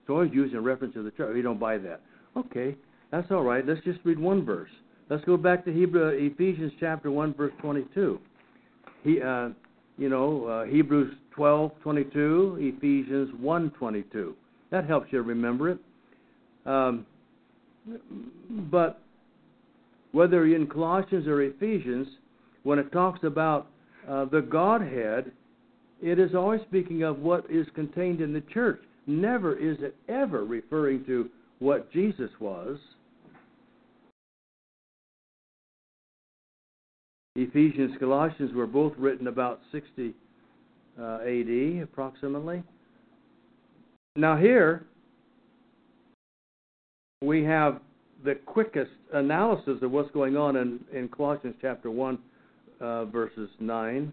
It's 0.02 0.10
always 0.10 0.32
used 0.34 0.54
in 0.54 0.64
reference 0.64 0.94
to 0.94 1.04
the 1.04 1.12
church. 1.12 1.34
We 1.34 1.42
don't 1.42 1.60
buy 1.60 1.78
that. 1.80 2.02
Okay, 2.38 2.76
that's 3.12 3.30
all 3.32 3.44
right. 3.44 3.66
Let's 3.66 3.84
just 3.84 4.00
read 4.04 4.20
one 4.20 4.46
verse. 4.46 4.70
Let's 5.12 5.26
go 5.26 5.36
back 5.36 5.66
to 5.66 5.74
Hebrew, 5.74 6.08
Ephesians 6.08 6.72
chapter 6.80 7.12
one, 7.12 7.34
verse 7.34 7.52
twenty-two. 7.60 8.18
He, 9.04 9.22
uh, 9.22 9.50
you 9.98 10.08
know, 10.08 10.46
uh, 10.46 10.64
Hebrews 10.64 11.14
twelve 11.32 11.74
twenty-two, 11.84 12.56
Ephesians 12.58 13.30
one 13.38 13.72
twenty-two. 13.72 14.34
That 14.70 14.88
helps 14.88 15.12
you 15.12 15.22
remember 15.22 15.72
it. 15.72 15.80
Um, 16.66 17.06
but 18.72 19.02
whether 20.14 20.46
in 20.46 20.66
Colossians 20.66 21.28
or 21.28 21.42
Ephesians, 21.42 22.08
when 22.64 22.80
it 22.80 22.90
talks 22.94 23.20
about 23.24 23.68
uh, 24.08 24.24
the 24.32 24.40
Godhead, 24.40 25.34
it 26.02 26.20
is 26.20 26.34
always 26.34 26.62
speaking 26.70 27.04
of 27.04 27.20
what 27.20 27.44
is 27.52 27.68
contained 27.76 28.22
in 28.22 28.32
the 28.32 28.44
church. 28.54 28.80
Never 29.08 29.58
is 29.58 29.76
it 29.82 29.94
ever 30.08 30.46
referring 30.46 31.04
to 31.08 31.30
what 31.60 31.92
Jesus 31.92 32.30
was. 32.40 32.78
Ephesians, 37.36 37.96
Colossians 38.00 38.54
were 38.54 38.68
both 38.68 38.94
written 38.98 39.28
about 39.28 39.62
60 39.72 40.14
uh, 41.00 41.20
AD, 41.26 41.84
approximately. 41.84 42.62
Now, 44.18 44.36
here 44.36 44.86
we 47.22 47.44
have 47.44 47.80
the 48.26 48.36
quickest 48.46 48.92
analysis 49.14 49.78
of 49.82 49.92
what's 49.92 50.12
going 50.12 50.36
on 50.36 50.58
in, 50.58 50.80
in 50.94 51.08
Colossians 51.08 51.56
chapter 51.62 51.90
1, 51.90 52.18
uh, 52.82 53.06
verses 53.06 53.50
9. 53.60 54.12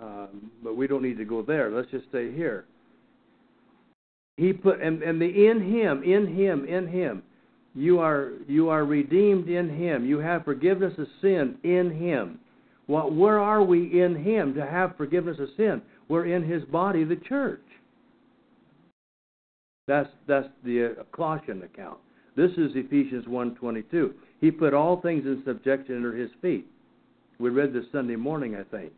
Um, 0.00 0.50
but 0.62 0.76
we 0.76 0.86
don't 0.86 1.02
need 1.02 1.18
to 1.18 1.24
go 1.24 1.42
there. 1.42 1.70
Let's 1.70 1.90
just 1.90 2.08
stay 2.08 2.32
here. 2.32 2.64
He 4.36 4.52
put 4.52 4.80
and, 4.82 5.02
and 5.02 5.20
the 5.20 5.48
in 5.48 5.62
him, 5.62 6.02
in 6.02 6.34
him, 6.34 6.66
in 6.66 6.86
him. 6.86 7.22
You 7.76 8.00
are 8.00 8.30
you 8.48 8.70
are 8.70 8.86
redeemed 8.86 9.48
in 9.50 9.68
him. 9.68 10.06
You 10.06 10.18
have 10.18 10.46
forgiveness 10.46 10.94
of 10.96 11.06
sin 11.20 11.58
in 11.62 11.90
him. 11.90 12.40
What 12.86 13.14
where 13.14 13.38
are 13.38 13.62
we 13.62 14.00
in 14.00 14.16
him 14.16 14.54
to 14.54 14.64
have 14.64 14.96
forgiveness 14.96 15.36
of 15.38 15.48
sin? 15.58 15.82
We're 16.08 16.24
in 16.24 16.42
his 16.42 16.64
body, 16.64 17.04
the 17.04 17.16
church. 17.16 17.60
That's 19.86 20.08
that's 20.26 20.48
the 20.64 20.96
uh, 21.00 21.02
Colossian 21.14 21.62
account. 21.64 21.98
This 22.34 22.50
is 22.52 22.70
Ephesians 22.74 23.26
1:22. 23.26 24.12
He 24.40 24.50
put 24.50 24.72
all 24.72 25.02
things 25.02 25.26
in 25.26 25.42
subjection 25.44 25.96
under 25.96 26.16
his 26.16 26.30
feet. 26.40 26.66
We 27.38 27.50
read 27.50 27.74
this 27.74 27.84
Sunday 27.92 28.16
morning, 28.16 28.56
I 28.56 28.62
think, 28.74 28.92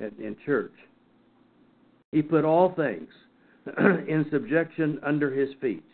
in, 0.00 0.12
in 0.18 0.36
church. 0.46 0.72
He 2.10 2.22
put 2.22 2.46
all 2.46 2.74
things 2.74 3.08
in 4.08 4.24
subjection 4.32 4.98
under 5.04 5.30
his 5.30 5.50
feet. 5.60 5.84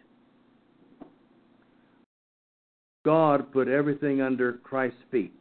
God 3.09 3.51
put 3.53 3.69
everything 3.69 4.21
under 4.21 4.59
Christ's 4.63 5.01
feet. 5.11 5.33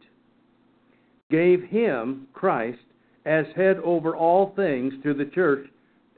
Gave 1.30 1.63
him, 1.63 2.30
Christ, 2.32 2.80
as 3.25 3.45
head 3.58 3.75
over 3.84 4.15
all 4.15 4.53
things 4.56 4.93
to 5.03 5.13
the 5.13 5.25
church, 5.25 5.67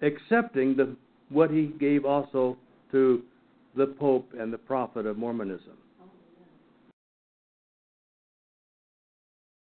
accepting 0.03 0.75
the, 0.75 0.95
what 1.29 1.49
he 1.49 1.73
gave 1.79 2.05
also 2.05 2.55
to 2.91 3.23
the 3.75 3.87
Pope 3.87 4.31
and 4.39 4.53
the 4.53 4.59
prophet 4.59 5.07
of 5.07 5.17
Mormonism. 5.17 5.73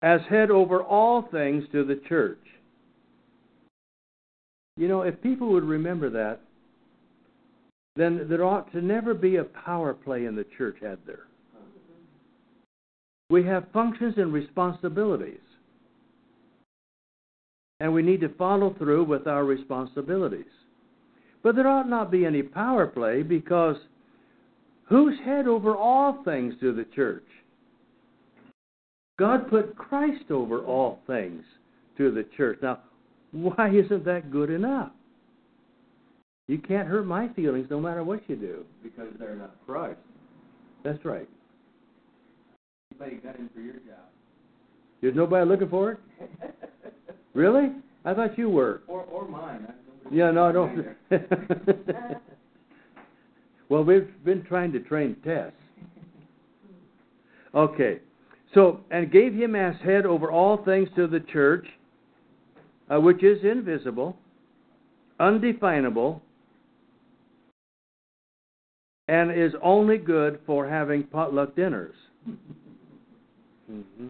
As 0.02 0.20
head 0.28 0.50
over 0.50 0.82
all 0.82 1.28
things 1.30 1.62
to 1.70 1.84
the 1.84 2.00
church. 2.08 2.42
You 4.76 4.88
know, 4.88 5.02
if 5.02 5.22
people 5.22 5.52
would 5.52 5.62
remember 5.62 6.10
that, 6.10 6.40
then 7.94 8.26
there 8.28 8.44
ought 8.44 8.72
to 8.72 8.82
never 8.82 9.14
be 9.14 9.36
a 9.36 9.44
power 9.44 9.94
play 9.94 10.24
in 10.24 10.34
the 10.34 10.46
church, 10.56 10.78
had 10.82 10.98
there? 11.06 11.27
We 13.30 13.44
have 13.44 13.66
functions 13.72 14.14
and 14.16 14.32
responsibilities. 14.32 15.38
And 17.80 17.92
we 17.92 18.02
need 18.02 18.20
to 18.22 18.30
follow 18.30 18.74
through 18.78 19.04
with 19.04 19.26
our 19.26 19.44
responsibilities. 19.44 20.46
But 21.42 21.54
there 21.54 21.68
ought 21.68 21.88
not 21.88 22.10
be 22.10 22.26
any 22.26 22.42
power 22.42 22.86
play 22.86 23.22
because 23.22 23.76
who's 24.88 25.18
head 25.24 25.46
over 25.46 25.76
all 25.76 26.22
things 26.24 26.54
to 26.60 26.72
the 26.72 26.86
church? 26.94 27.24
God 29.18 29.48
put 29.48 29.76
Christ 29.76 30.30
over 30.30 30.64
all 30.64 31.00
things 31.06 31.44
to 31.98 32.10
the 32.10 32.24
church. 32.36 32.58
Now, 32.62 32.80
why 33.32 33.70
isn't 33.70 34.04
that 34.04 34.30
good 34.30 34.50
enough? 34.50 34.92
You 36.46 36.58
can't 36.58 36.88
hurt 36.88 37.04
my 37.06 37.28
feelings 37.34 37.66
no 37.70 37.78
matter 37.78 38.02
what 38.02 38.22
you 38.28 38.36
do. 38.36 38.64
Because 38.82 39.08
they're 39.18 39.36
not 39.36 39.54
Christ. 39.66 39.98
That's 40.82 41.04
right. 41.04 41.28
Got 42.98 43.38
in 43.38 43.48
for 43.54 43.60
your 43.60 43.74
job? 43.74 44.08
There's 45.00 45.14
nobody 45.14 45.48
looking 45.48 45.68
for 45.68 45.92
it? 45.92 45.98
Really? 47.34 47.70
I 48.04 48.14
thought 48.14 48.36
you 48.36 48.48
were. 48.50 48.82
Or, 48.88 49.02
or 49.02 49.28
mine. 49.28 49.72
Yeah, 50.10 50.32
no, 50.32 50.46
I 50.46 50.52
don't. 50.52 50.86
well, 53.68 53.84
we've 53.84 54.08
been 54.24 54.42
trying 54.42 54.72
to 54.72 54.80
train 54.80 55.14
Tess. 55.24 55.52
Okay. 57.54 58.00
So, 58.54 58.80
and 58.90 59.12
gave 59.12 59.34
him 59.34 59.54
as 59.54 59.76
head 59.84 60.04
over 60.04 60.32
all 60.32 60.64
things 60.64 60.88
to 60.96 61.06
the 61.06 61.20
church, 61.20 61.66
uh, 62.92 62.98
which 62.98 63.22
is 63.22 63.38
invisible, 63.44 64.16
undefinable, 65.20 66.20
and 69.06 69.30
is 69.30 69.52
only 69.62 69.98
good 69.98 70.40
for 70.44 70.68
having 70.68 71.04
potluck 71.04 71.54
dinners. 71.54 71.94
Hmm 73.68 74.06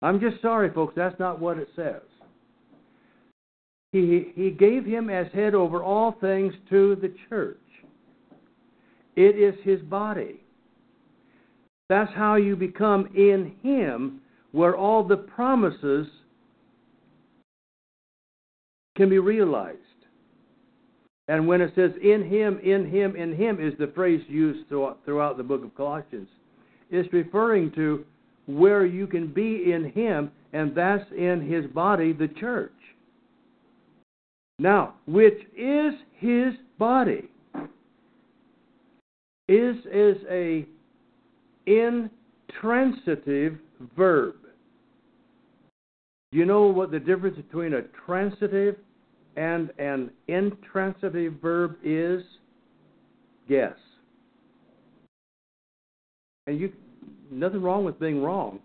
I'm 0.00 0.20
just 0.20 0.40
sorry, 0.40 0.72
folks, 0.72 0.94
that's 0.96 1.18
not 1.18 1.40
what 1.40 1.58
it 1.58 1.68
says. 1.74 2.02
He, 3.92 4.32
he 4.34 4.50
gave 4.50 4.84
him 4.84 5.10
as 5.10 5.26
head 5.32 5.54
over 5.54 5.82
all 5.82 6.12
things 6.20 6.54
to 6.70 6.96
the 6.96 7.12
church. 7.28 7.58
It 9.16 9.36
is 9.36 9.54
his 9.64 9.80
body. 9.80 10.40
That's 11.88 12.12
how 12.14 12.36
you 12.36 12.54
become 12.54 13.08
in 13.16 13.54
him, 13.62 14.20
where 14.52 14.76
all 14.76 15.02
the 15.02 15.16
promises 15.16 16.06
can 18.96 19.08
be 19.08 19.18
realized. 19.18 19.78
And 21.28 21.48
when 21.48 21.60
it 21.60 21.72
says 21.74 21.90
in 22.02 22.28
him, 22.28 22.58
in 22.62 22.88
him, 22.88 23.16
in 23.16 23.34
him 23.34 23.58
is 23.60 23.72
the 23.78 23.92
phrase 23.94 24.22
used 24.28 24.68
throughout 24.68 25.36
the 25.36 25.42
book 25.42 25.64
of 25.64 25.74
Colossians. 25.74 26.28
It's 26.90 27.12
referring 27.12 27.72
to 27.72 28.04
where 28.46 28.86
you 28.86 29.06
can 29.06 29.32
be 29.32 29.72
in 29.72 29.90
him, 29.90 30.30
and 30.52 30.74
that's 30.74 31.04
in 31.16 31.46
his 31.46 31.66
body, 31.72 32.12
the 32.12 32.28
church. 32.28 32.72
Now, 34.58 34.94
which 35.06 35.38
is 35.56 35.94
his 36.16 36.54
body, 36.78 37.28
is 39.48 39.76
is 39.92 40.16
a 40.30 40.66
intransitive 41.66 43.58
verb. 43.96 44.34
You 46.32 46.44
know 46.44 46.66
what 46.66 46.90
the 46.90 46.98
difference 46.98 47.36
between 47.36 47.74
a 47.74 47.82
transitive 48.04 48.76
and 49.36 49.70
an 49.78 50.10
intransitive 50.26 51.34
verb 51.40 51.76
is? 51.84 52.22
Guess. 53.48 53.76
And 56.48 56.58
you 56.58 56.72
nothing 57.30 57.60
wrong 57.60 57.84
with 57.84 58.00
being 58.00 58.22
wrong. 58.22 58.60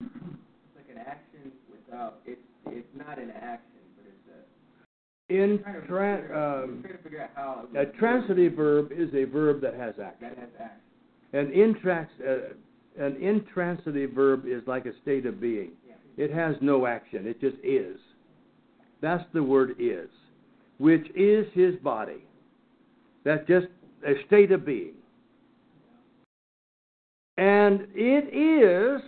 It's 0.00 0.08
like 0.76 0.86
an 0.88 0.98
action 1.04 1.50
without, 1.68 2.20
it's, 2.24 2.40
it's 2.68 2.86
not 2.96 3.18
an 3.18 3.30
action, 3.30 3.80
but 3.96 4.04
it's 4.06 4.28
a, 5.28 5.34
In 5.34 5.58
trying 5.60 5.80
to 5.80 5.88
tran- 5.88 6.20
figure 6.22 6.34
out, 6.36 6.62
um, 6.64 6.82
trying 6.82 6.96
to 6.96 7.02
figure 7.02 7.22
out 7.22 7.30
how. 7.34 7.66
a 7.76 7.86
transitive 7.98 8.52
verb 8.52 8.92
is 8.92 9.12
a 9.12 9.24
verb 9.24 9.60
that 9.62 9.74
has 9.74 9.94
action. 10.00 10.28
That 10.28 10.38
has 10.38 10.48
action. 10.60 10.80
An 11.32 11.46
intrans- 11.50 12.08
uh, 12.24 13.04
an 13.04 13.16
intransitive 13.20 14.12
verb 14.12 14.44
is 14.46 14.62
like 14.68 14.86
a 14.86 14.92
state 15.02 15.26
of 15.26 15.40
being. 15.40 15.72
Yeah. 15.84 15.94
It 16.24 16.32
has 16.32 16.54
no 16.60 16.86
action. 16.86 17.26
It 17.26 17.40
just 17.40 17.56
is. 17.64 17.96
That's 19.00 19.24
the 19.34 19.42
word 19.42 19.74
is, 19.80 20.10
which 20.78 21.08
is 21.16 21.46
his 21.54 21.74
body. 21.82 22.22
That's 23.24 23.44
just 23.48 23.66
a 24.06 24.12
state 24.28 24.52
of 24.52 24.64
being. 24.64 24.92
And 27.40 27.86
it 27.94 28.34
is, 28.34 29.00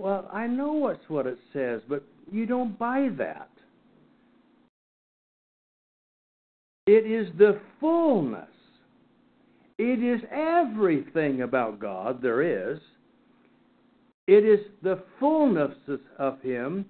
well, 0.00 0.28
I 0.32 0.48
know 0.48 0.72
what's 0.72 1.08
what 1.08 1.28
it 1.28 1.38
says, 1.52 1.80
but 1.88 2.02
you 2.32 2.44
don't 2.44 2.76
buy 2.76 3.08
that. 3.18 3.48
It 6.88 7.06
is 7.08 7.28
the 7.38 7.60
fullness. 7.78 8.48
It 9.78 10.02
is 10.02 10.20
everything 10.32 11.42
about 11.42 11.78
God 11.78 12.20
there 12.20 12.72
is. 12.72 12.80
It 14.26 14.44
is 14.44 14.66
the 14.82 15.04
fullness 15.20 15.76
of 16.18 16.42
Him 16.42 16.84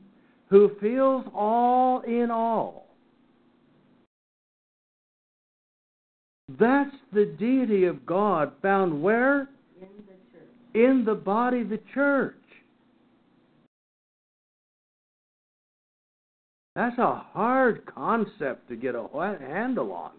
who 0.48 0.70
fills 0.80 1.26
all 1.34 2.00
in 2.06 2.30
all. 2.30 2.91
That's 6.48 6.94
the 7.12 7.34
deity 7.38 7.84
of 7.84 8.04
God 8.04 8.52
found 8.62 9.02
where? 9.02 9.48
in 9.80 9.88
the 10.06 10.12
church. 10.32 10.74
In 10.74 11.04
the 11.04 11.14
body, 11.14 11.62
the 11.62 11.80
church. 11.94 12.34
That's 16.74 16.98
a 16.98 17.16
hard 17.32 17.84
concept 17.86 18.68
to 18.68 18.76
get 18.76 18.94
a 18.94 19.06
handle 19.40 19.92
on. 19.92 20.12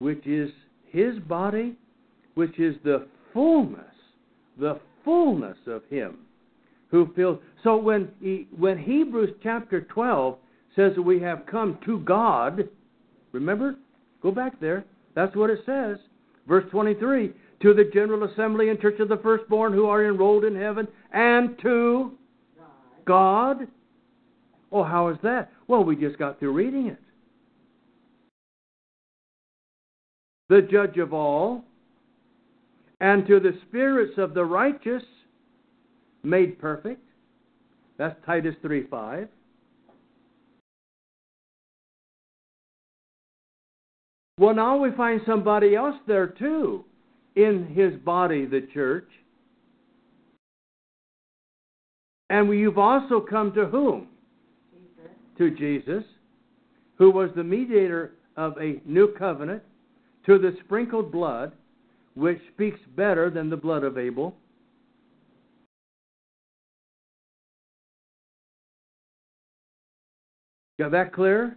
which 0.00 0.26
is 0.26 0.50
his 0.86 1.18
body, 1.20 1.76
which 2.34 2.58
is 2.58 2.76
the 2.84 3.08
fullness, 3.32 3.82
the 4.58 4.80
fullness 5.04 5.58
of 5.66 5.82
him 5.90 6.18
who 6.90 7.12
fills. 7.14 7.38
So 7.62 7.76
when 7.76 8.08
he, 8.20 8.48
when 8.56 8.78
Hebrews 8.78 9.34
chapter 9.42 9.82
12 9.82 10.36
says 10.74 10.92
that 10.96 11.02
we 11.02 11.20
have 11.20 11.46
come 11.46 11.78
to 11.84 11.98
God, 12.00 12.68
remember? 13.32 13.76
Go 14.22 14.30
back 14.30 14.58
there. 14.60 14.84
That's 15.14 15.34
what 15.36 15.50
it 15.50 15.60
says. 15.66 15.98
Verse 16.46 16.64
23 16.70 17.32
To 17.62 17.74
the 17.74 17.90
general 17.92 18.24
assembly 18.24 18.70
and 18.70 18.80
church 18.80 19.00
of 19.00 19.08
the 19.08 19.18
firstborn 19.18 19.72
who 19.72 19.86
are 19.86 20.06
enrolled 20.06 20.44
in 20.44 20.56
heaven, 20.56 20.88
and 21.12 21.58
to 21.62 22.12
God. 23.04 23.66
Oh, 24.70 24.84
how 24.84 25.08
is 25.08 25.18
that? 25.22 25.50
Well, 25.66 25.84
we 25.84 25.96
just 25.96 26.18
got 26.18 26.38
through 26.38 26.52
reading 26.52 26.88
it. 26.88 26.98
The 30.48 30.62
judge 30.62 30.96
of 30.96 31.12
all, 31.12 31.64
and 33.00 33.26
to 33.26 33.38
the 33.38 33.58
spirits 33.68 34.14
of 34.16 34.34
the 34.34 34.44
righteous 34.44 35.02
made 36.28 36.58
perfect. 36.58 37.02
That's 37.96 38.16
Titus 38.24 38.54
3 38.62 38.86
5. 38.88 39.28
Well, 44.38 44.54
now 44.54 44.76
we 44.76 44.92
find 44.92 45.20
somebody 45.26 45.74
else 45.74 45.96
there 46.06 46.28
too 46.28 46.84
in 47.34 47.66
his 47.74 47.94
body, 48.04 48.46
the 48.46 48.68
church. 48.72 49.08
And 52.30 52.48
you've 52.50 52.78
also 52.78 53.20
come 53.20 53.52
to 53.54 53.66
whom? 53.66 54.08
Jesus. 54.72 55.10
To 55.38 55.50
Jesus, 55.50 56.04
who 56.96 57.10
was 57.10 57.30
the 57.34 57.42
mediator 57.42 58.12
of 58.36 58.56
a 58.58 58.80
new 58.84 59.14
covenant, 59.18 59.62
to 60.26 60.38
the 60.38 60.56
sprinkled 60.64 61.10
blood, 61.10 61.52
which 62.14 62.38
speaks 62.54 62.80
better 62.96 63.30
than 63.30 63.50
the 63.50 63.56
blood 63.56 63.82
of 63.82 63.98
Abel. 63.98 64.34
Got 70.78 70.92
that 70.92 71.12
clear? 71.12 71.56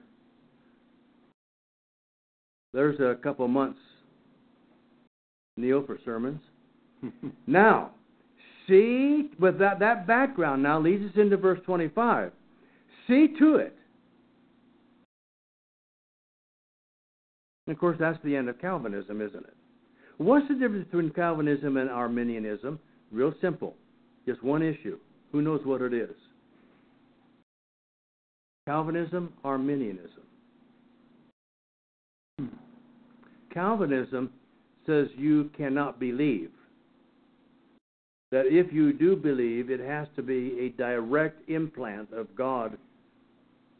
There's 2.73 2.99
a 2.99 3.15
couple 3.21 3.47
months, 3.47 3.79
Neil, 5.57 5.84
for 5.86 5.99
sermons. 6.05 6.41
now, 7.47 7.91
see, 8.67 9.29
with 9.39 9.60
that, 9.60 9.79
that 9.79 10.07
background 10.07 10.63
now 10.63 10.79
leads 10.79 11.03
us 11.03 11.17
into 11.17 11.38
verse 11.38 11.60
25. 11.65 12.31
See 13.07 13.27
to 13.39 13.55
it. 13.55 13.75
And 17.67 17.75
of 17.75 17.79
course, 17.79 17.97
that's 17.99 18.17
the 18.23 18.36
end 18.36 18.49
of 18.49 18.60
Calvinism, 18.60 19.21
isn't 19.21 19.43
it? 19.43 19.55
What's 20.17 20.47
the 20.47 20.55
difference 20.55 20.86
between 20.86 21.12
Calvinism 21.12 21.77
and 21.77 21.89
Arminianism? 21.89 22.79
Real 23.12 23.34
simple. 23.41 23.75
Just 24.25 24.43
one 24.43 24.62
issue. 24.62 24.97
Who 25.31 25.41
knows 25.41 25.62
what 25.65 25.81
it 25.81 25.93
is? 25.93 26.15
Calvinism, 28.71 29.34
Arminianism. 29.43 30.23
Hmm. 32.39 32.45
Calvinism 33.53 34.29
says 34.86 35.07
you 35.17 35.49
cannot 35.57 35.99
believe. 35.99 36.51
That 38.31 38.45
if 38.45 38.71
you 38.71 38.93
do 38.93 39.17
believe, 39.17 39.69
it 39.69 39.81
has 39.81 40.07
to 40.15 40.23
be 40.23 40.57
a 40.57 40.69
direct 40.81 41.49
implant 41.49 42.13
of 42.13 42.34
God 42.34 42.77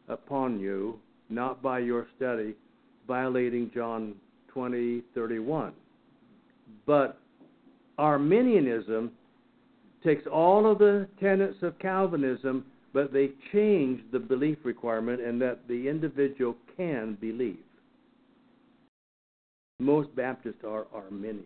upon 0.10 0.60
you, 0.60 1.00
not 1.30 1.62
by 1.62 1.80
your 1.80 2.08
study, 2.18 2.54
violating 3.08 3.72
John 3.74 4.16
20, 4.50 5.04
31. 5.16 5.72
But 6.86 7.18
Arminianism 7.98 9.12
takes 10.04 10.28
all 10.28 10.70
of 10.70 10.80
the 10.80 11.08
tenets 11.18 11.60
of 11.62 11.80
Calvinism, 11.80 12.66
but 12.94 13.14
they 13.14 13.32
change 13.52 14.02
the 14.12 14.20
belief 14.20 14.58
requirement 14.64 15.22
and 15.22 15.42
that 15.42 15.68
the 15.68 15.88
individual 15.88 16.56
can 16.78 17.18
believe. 17.20 17.60
Most 19.80 20.16
Baptists 20.16 20.64
are 20.68 20.86
Arminian. 20.94 21.46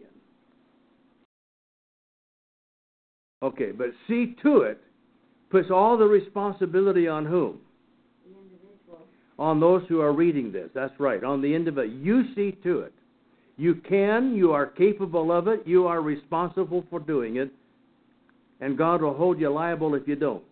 Okay, 3.43 3.71
but 3.71 3.87
see 4.07 4.35
to 4.41 4.61
it 4.61 4.81
puts 5.49 5.69
all 5.69 5.97
the 5.97 6.05
responsibility 6.05 7.07
on 7.07 7.25
whom? 7.25 7.59
The 8.25 8.35
individual. 8.37 9.05
On 9.37 9.59
those 9.59 9.83
who 9.87 10.01
are 10.01 10.13
reading 10.13 10.51
this. 10.51 10.69
That's 10.73 10.97
right, 10.99 11.23
on 11.23 11.41
the 11.41 11.53
individual. 11.53 11.95
You 11.97 12.23
see 12.35 12.57
to 12.63 12.79
it. 12.81 12.93
You 13.57 13.75
can, 13.75 14.35
you 14.35 14.51
are 14.51 14.65
capable 14.65 15.31
of 15.31 15.47
it, 15.47 15.61
you 15.65 15.87
are 15.87 16.01
responsible 16.01 16.83
for 16.89 16.99
doing 16.99 17.37
it, 17.37 17.51
and 18.59 18.77
God 18.77 19.01
will 19.01 19.13
hold 19.13 19.39
you 19.39 19.49
liable 19.49 19.95
if 19.95 20.07
you 20.07 20.15
don't. 20.15 20.43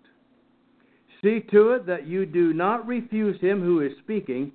See 1.23 1.39
to 1.51 1.71
it 1.71 1.85
that 1.85 2.05
you 2.05 2.25
do 2.25 2.53
not 2.53 2.85
refuse 2.85 3.39
him 3.39 3.61
who 3.61 3.79
is 3.79 3.93
speaking, 4.03 4.51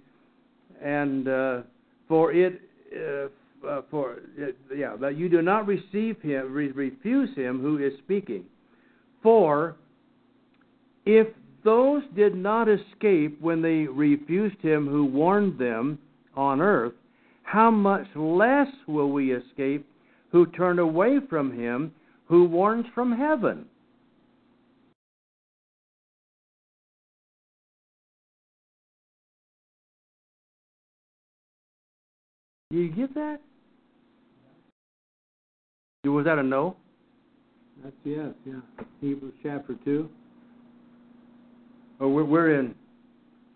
and 0.83 1.26
uh, 1.26 1.62
for 2.07 2.33
it, 2.33 2.61
uh, 2.94 3.66
uh, 3.66 3.83
for 3.90 4.18
it, 4.37 4.57
yeah, 4.76 4.94
that 5.00 5.16
you 5.16 5.31
do 5.31 5.40
not 5.40 5.66
receive 5.66 6.20
him, 6.20 6.52
re- 6.52 6.70
refuse 6.72 7.35
him 7.35 7.61
who 7.61 7.78
is 7.78 7.94
speaking. 8.04 8.44
For 9.22 9.76
if 11.07 11.26
those 11.64 12.02
did 12.14 12.35
not 12.35 12.68
escape 12.68 13.40
when 13.40 13.62
they 13.62 13.87
refused 13.87 14.61
him 14.61 14.87
who 14.87 15.07
warned 15.07 15.59
them 15.59 15.98
on 16.37 16.61
earth, 16.61 16.92
how 17.44 17.70
much 17.70 18.07
less 18.14 18.68
will 18.87 19.11
we 19.11 19.33
escape 19.33 19.87
who 20.31 20.44
turn 20.46 20.78
away 20.78 21.18
from 21.31 21.59
him 21.59 21.92
who 22.26 22.44
warns 22.44 22.85
from 22.94 23.11
heaven? 23.11 23.64
Do 32.70 32.78
you 32.78 32.90
get 32.90 33.14
that? 33.14 33.38
Was 36.04 36.26
that 36.26 36.38
a 36.38 36.42
no? 36.42 36.76
That's 37.83 37.94
yes, 38.04 38.28
yeah. 38.46 38.61
Hebrews 39.00 39.35
chapter 39.42 39.74
2. 39.85 40.09
Oh, 42.00 42.09
we're, 42.09 42.24
we're 42.24 42.61
in 42.61 42.74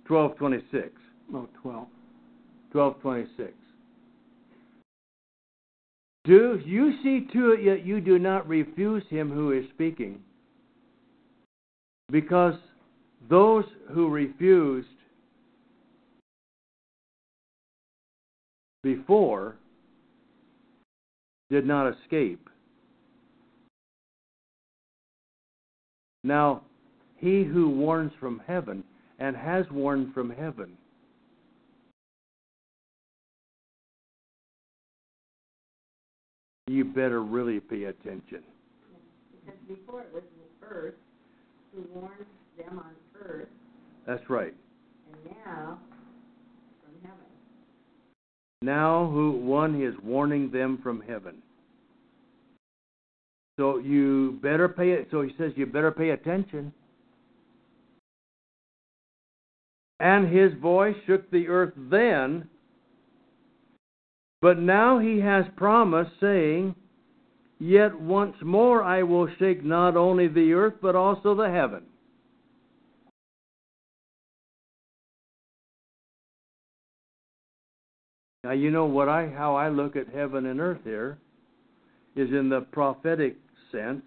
1226. 0.09 0.91
Oh, 1.35 1.49
12. 1.63 1.87
1226. 2.73 3.53
Do 6.25 6.61
you 6.65 6.93
see 7.03 7.27
to 7.33 7.53
it 7.53 7.63
yet 7.63 7.85
you 7.85 8.01
do 8.01 8.19
not 8.19 8.49
refuse 8.49 9.03
him 9.11 9.31
who 9.31 9.53
is 9.53 9.65
speaking? 9.75 10.21
Because 12.11 12.55
those 13.29 13.65
who 13.91 14.09
refused 14.09 14.89
before 18.83 19.57
did 21.51 21.67
not 21.67 21.93
escape. 21.93 22.49
Now, 26.25 26.63
he 27.17 27.45
who 27.45 27.69
warns 27.69 28.13
from 28.19 28.41
heaven 28.47 28.85
and 29.19 29.37
has 29.37 29.65
warned 29.71 30.15
from 30.15 30.31
heaven 30.31 30.77
you 36.73 36.85
better 36.85 37.23
really 37.23 37.61
pay 37.61 37.85
attention. 37.85 38.43
Because 39.45 39.61
before 39.69 40.01
it 40.01 40.11
was 40.15 40.23
the 40.23 40.67
earth, 40.67 40.95
who 41.75 41.85
warned 41.95 42.25
them 42.57 42.79
on 42.79 42.93
earth, 43.21 43.49
That's 44.07 44.29
right. 44.31 44.55
and 45.07 45.37
now. 45.45 45.79
Now 48.63 49.11
who 49.13 49.33
one 49.33 49.81
is 49.83 49.95
warning 50.03 50.51
them 50.51 50.79
from 50.83 51.03
heaven. 51.07 51.43
So 53.59 53.79
you 53.79 54.39
better 54.43 54.69
pay 54.69 54.93
it 54.93 55.09
so 55.11 55.23
he 55.23 55.35
says 55.37 55.53
you 55.57 55.67
better 55.67 55.91
pay 55.91 56.11
attention. 56.11 56.73
And 60.01 60.35
his 60.35 60.53
voice 60.61 60.97
shook 61.07 61.31
the 61.31 61.49
earth 61.49 61.75
then, 61.77 62.49
but 64.41 64.59
now 64.59 64.99
he 64.99 65.21
has 65.21 65.45
promised, 65.57 66.11
saying, 66.21 66.75
Yet 67.61 68.01
once 68.01 68.35
more 68.43 68.83
I 68.83 69.05
will 69.05 69.29
shake 69.39 69.65
not 69.65 69.97
only 69.97 70.27
the 70.27 70.53
earth, 70.55 70.75
but 70.83 70.97
also 70.97 71.37
the 71.37 71.49
heaven. 71.49 71.85
Now 78.45 78.53
you 78.53 78.71
know 78.73 78.87
what 78.87 79.09
I 79.09 79.29
how 79.29 79.55
I 79.55 79.69
look 79.69 79.95
at 79.95 80.09
heaven 80.09 80.47
and 80.47 80.61
earth 80.61 80.81
here 80.85 81.19
is 82.17 82.31
in 82.31 82.49
the 82.49 82.63
prophetic 82.73 83.37
sense, 83.71 84.03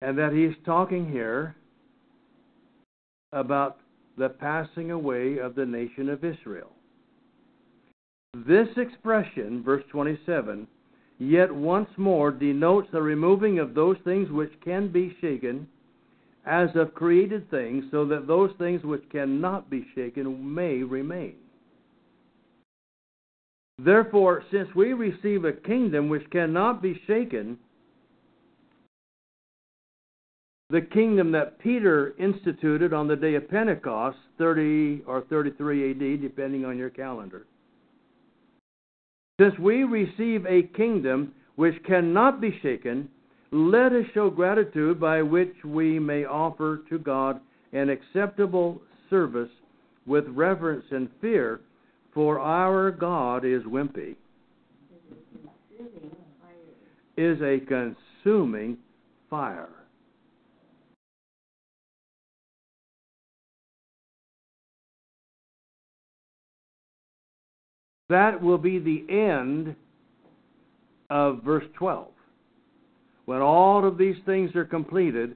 and 0.00 0.16
that 0.16 0.32
he's 0.32 0.54
talking 0.64 1.10
here 1.10 1.56
about 3.32 3.78
the 4.16 4.28
passing 4.28 4.92
away 4.92 5.38
of 5.38 5.54
the 5.54 5.66
nation 5.66 6.08
of 6.08 6.24
Israel. 6.24 6.70
This 8.46 8.68
expression, 8.76 9.62
verse 9.62 9.84
27, 9.90 10.66
yet 11.18 11.52
once 11.52 11.88
more 11.96 12.30
denotes 12.30 12.88
the 12.92 13.02
removing 13.02 13.58
of 13.58 13.74
those 13.74 13.96
things 14.04 14.30
which 14.30 14.52
can 14.64 14.90
be 14.90 15.16
shaken 15.20 15.66
as 16.46 16.68
of 16.74 16.94
created 16.94 17.50
things, 17.50 17.84
so 17.90 18.04
that 18.06 18.26
those 18.26 18.50
things 18.58 18.82
which 18.84 19.02
cannot 19.10 19.68
be 19.68 19.86
shaken 19.94 20.54
may 20.54 20.82
remain. 20.82 21.34
Therefore, 23.78 24.42
since 24.50 24.68
we 24.74 24.92
receive 24.92 25.44
a 25.44 25.52
kingdom 25.52 26.08
which 26.08 26.28
cannot 26.30 26.82
be 26.82 27.00
shaken, 27.06 27.58
the 30.70 30.80
kingdom 30.80 31.32
that 31.32 31.58
Peter 31.58 32.14
instituted 32.18 32.92
on 32.92 33.06
the 33.06 33.16
day 33.16 33.34
of 33.34 33.48
Pentecost, 33.48 34.16
30 34.38 35.02
or 35.06 35.22
33 35.28 35.90
AD, 35.90 36.22
depending 36.22 36.64
on 36.64 36.78
your 36.78 36.90
calendar. 36.90 37.46
Since 39.40 39.58
we 39.58 39.84
receive 39.84 40.46
a 40.46 40.62
kingdom 40.74 41.34
which 41.56 41.74
cannot 41.84 42.40
be 42.40 42.58
shaken, 42.62 43.08
let 43.50 43.92
us 43.92 44.06
show 44.14 44.30
gratitude 44.30 44.98
by 44.98 45.20
which 45.20 45.54
we 45.64 45.98
may 45.98 46.24
offer 46.24 46.82
to 46.88 46.98
God 46.98 47.40
an 47.72 47.90
acceptable 47.90 48.80
service 49.10 49.50
with 50.06 50.24
reverence 50.28 50.84
and 50.90 51.08
fear, 51.20 51.60
for 52.14 52.38
our 52.38 52.90
God 52.90 53.44
is 53.44 53.62
wimpy, 53.62 54.16
is 57.16 57.40
a 57.40 57.60
consuming 57.66 58.78
fire. 59.30 59.68
That 68.08 68.42
will 68.42 68.58
be 68.58 68.78
the 68.78 69.06
end 69.08 69.74
of 71.08 71.42
verse 71.42 71.64
12. 71.78 72.08
When 73.24 73.40
all 73.40 73.86
of 73.86 73.96
these 73.96 74.16
things 74.26 74.54
are 74.54 74.66
completed, 74.66 75.34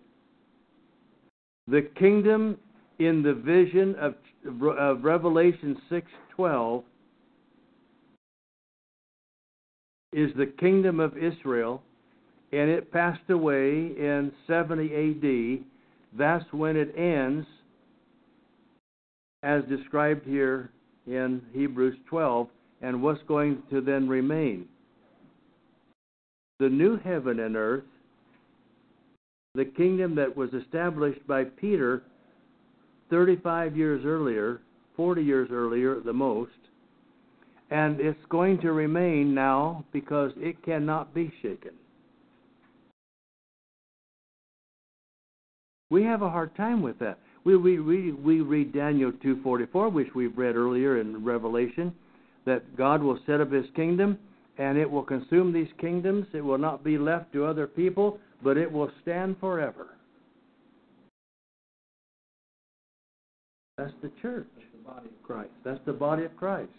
the 1.68 1.88
kingdom 1.98 2.58
in 2.98 3.22
the 3.22 3.34
vision 3.34 3.94
of, 3.96 4.14
of 4.78 5.04
Revelation 5.04 5.76
6:12 5.90 6.82
is 10.12 10.30
the 10.36 10.46
kingdom 10.46 10.98
of 10.98 11.16
Israel, 11.18 11.82
and 12.52 12.70
it 12.70 12.90
passed 12.90 13.28
away 13.28 13.92
in 13.98 14.32
70 14.46 14.84
AD. 14.84 15.64
That's 16.18 16.50
when 16.52 16.76
it 16.76 16.96
ends, 16.96 17.46
as 19.42 19.62
described 19.64 20.24
here 20.26 20.70
in 21.06 21.42
Hebrews 21.52 21.98
12, 22.08 22.48
and 22.80 23.02
what's 23.02 23.22
going 23.28 23.62
to 23.70 23.80
then 23.80 24.08
remain? 24.08 24.66
The 26.60 26.68
new 26.70 26.96
heaven 26.96 27.40
and 27.40 27.56
earth, 27.56 27.84
the 29.54 29.66
kingdom 29.66 30.14
that 30.14 30.34
was 30.34 30.50
established 30.54 31.26
by 31.26 31.44
Peter 31.44 32.02
35 33.10 33.76
years 33.76 34.04
earlier, 34.04 34.60
40 34.96 35.22
years 35.22 35.48
earlier 35.52 35.96
at 35.96 36.04
the 36.04 36.12
most, 36.12 36.50
and 37.70 38.00
it's 38.00 38.18
going 38.28 38.60
to 38.60 38.72
remain 38.72 39.34
now 39.34 39.84
because 39.92 40.32
it 40.36 40.62
cannot 40.64 41.12
be 41.14 41.32
shaken. 41.42 41.72
We 45.90 46.02
have 46.04 46.22
a 46.22 46.30
hard 46.30 46.54
time 46.56 46.82
with 46.82 46.98
that. 46.98 47.18
We 47.44 47.56
we 47.56 47.78
we, 47.78 48.12
we 48.12 48.40
read 48.40 48.72
Daniel 48.72 49.12
2:44, 49.24 49.92
which 49.92 50.08
we've 50.14 50.36
read 50.36 50.56
earlier 50.56 51.00
in 51.00 51.24
Revelation, 51.24 51.94
that 52.44 52.76
God 52.76 53.02
will 53.02 53.18
set 53.24 53.40
up 53.40 53.52
His 53.52 53.66
kingdom, 53.76 54.18
and 54.58 54.76
it 54.76 54.90
will 54.90 55.04
consume 55.04 55.52
these 55.52 55.68
kingdoms. 55.80 56.26
It 56.32 56.40
will 56.40 56.58
not 56.58 56.82
be 56.82 56.98
left 56.98 57.32
to 57.34 57.44
other 57.44 57.68
people, 57.68 58.18
but 58.42 58.56
it 58.56 58.70
will 58.70 58.90
stand 59.02 59.36
forever. 59.38 59.95
That's 63.78 63.92
the 64.02 64.10
church. 64.22 64.46
That's 64.56 64.66
the 64.72 64.90
body 64.90 65.06
of 65.06 65.22
Christ. 65.22 65.50
That's 65.64 65.80
the 65.86 65.92
body 65.92 66.24
of 66.24 66.36
Christ. 66.36 66.70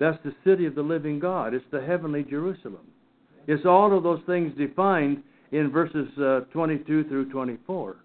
That's 0.00 0.18
the 0.24 0.34
city 0.44 0.66
of 0.66 0.74
the 0.74 0.82
living 0.82 1.20
God. 1.20 1.54
It's 1.54 1.64
the 1.70 1.80
heavenly 1.80 2.24
Jerusalem. 2.24 2.88
It's 3.46 3.64
all 3.64 3.96
of 3.96 4.02
those 4.02 4.20
things 4.26 4.52
defined 4.58 5.22
in 5.52 5.70
verses 5.70 6.08
uh, 6.18 6.40
22 6.52 7.04
through 7.04 7.30
24. 7.30 7.96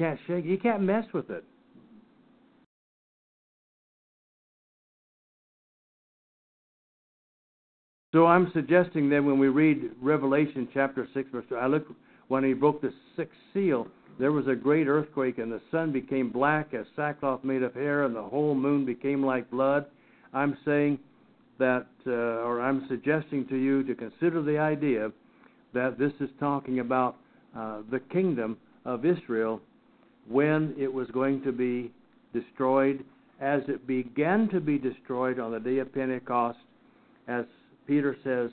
Can't 0.00 0.18
shake. 0.26 0.46
You 0.46 0.56
can't 0.56 0.82
mess 0.82 1.04
with 1.12 1.28
it. 1.28 1.44
So 8.12 8.26
I'm 8.26 8.50
suggesting 8.54 9.08
that 9.10 9.22
when 9.22 9.38
we 9.38 9.48
read 9.48 9.90
Revelation 10.00 10.68
chapter 10.72 11.06
6, 11.14 11.28
verse 11.30 11.44
2, 11.48 11.56
I 11.56 11.66
look 11.66 11.86
when 12.28 12.42
he 12.42 12.54
broke 12.54 12.80
the 12.80 12.92
sixth 13.16 13.36
seal, 13.52 13.86
there 14.20 14.32
was 14.32 14.46
a 14.48 14.54
great 14.54 14.86
earthquake, 14.86 15.38
and 15.38 15.50
the 15.50 15.60
sun 15.70 15.92
became 15.92 16.30
black 16.30 16.74
as 16.74 16.84
sackcloth 16.94 17.42
made 17.42 17.62
of 17.62 17.74
hair, 17.74 18.04
and 18.04 18.14
the 18.14 18.22
whole 18.22 18.54
moon 18.54 18.84
became 18.84 19.24
like 19.24 19.50
blood. 19.50 19.86
I'm 20.34 20.56
saying 20.64 20.98
that, 21.58 21.86
uh, 22.06 22.10
or 22.10 22.60
I'm 22.60 22.86
suggesting 22.88 23.46
to 23.48 23.56
you 23.56 23.82
to 23.84 23.94
consider 23.94 24.42
the 24.42 24.58
idea 24.58 25.10
that 25.72 25.98
this 25.98 26.12
is 26.20 26.28
talking 26.38 26.80
about 26.80 27.16
uh, 27.56 27.78
the 27.90 28.00
kingdom 28.00 28.56
of 28.84 29.04
Israel 29.04 29.60
when 30.28 30.74
it 30.78 30.92
was 30.92 31.08
going 31.10 31.42
to 31.42 31.52
be 31.52 31.90
destroyed, 32.32 33.04
as 33.40 33.62
it 33.68 33.86
began 33.86 34.48
to 34.50 34.60
be 34.60 34.78
destroyed 34.78 35.38
on 35.38 35.52
the 35.52 35.60
day 35.60 35.78
of 35.78 35.92
Pentecost, 35.94 36.58
as 37.26 37.44
Peter 37.86 38.16
says 38.22 38.50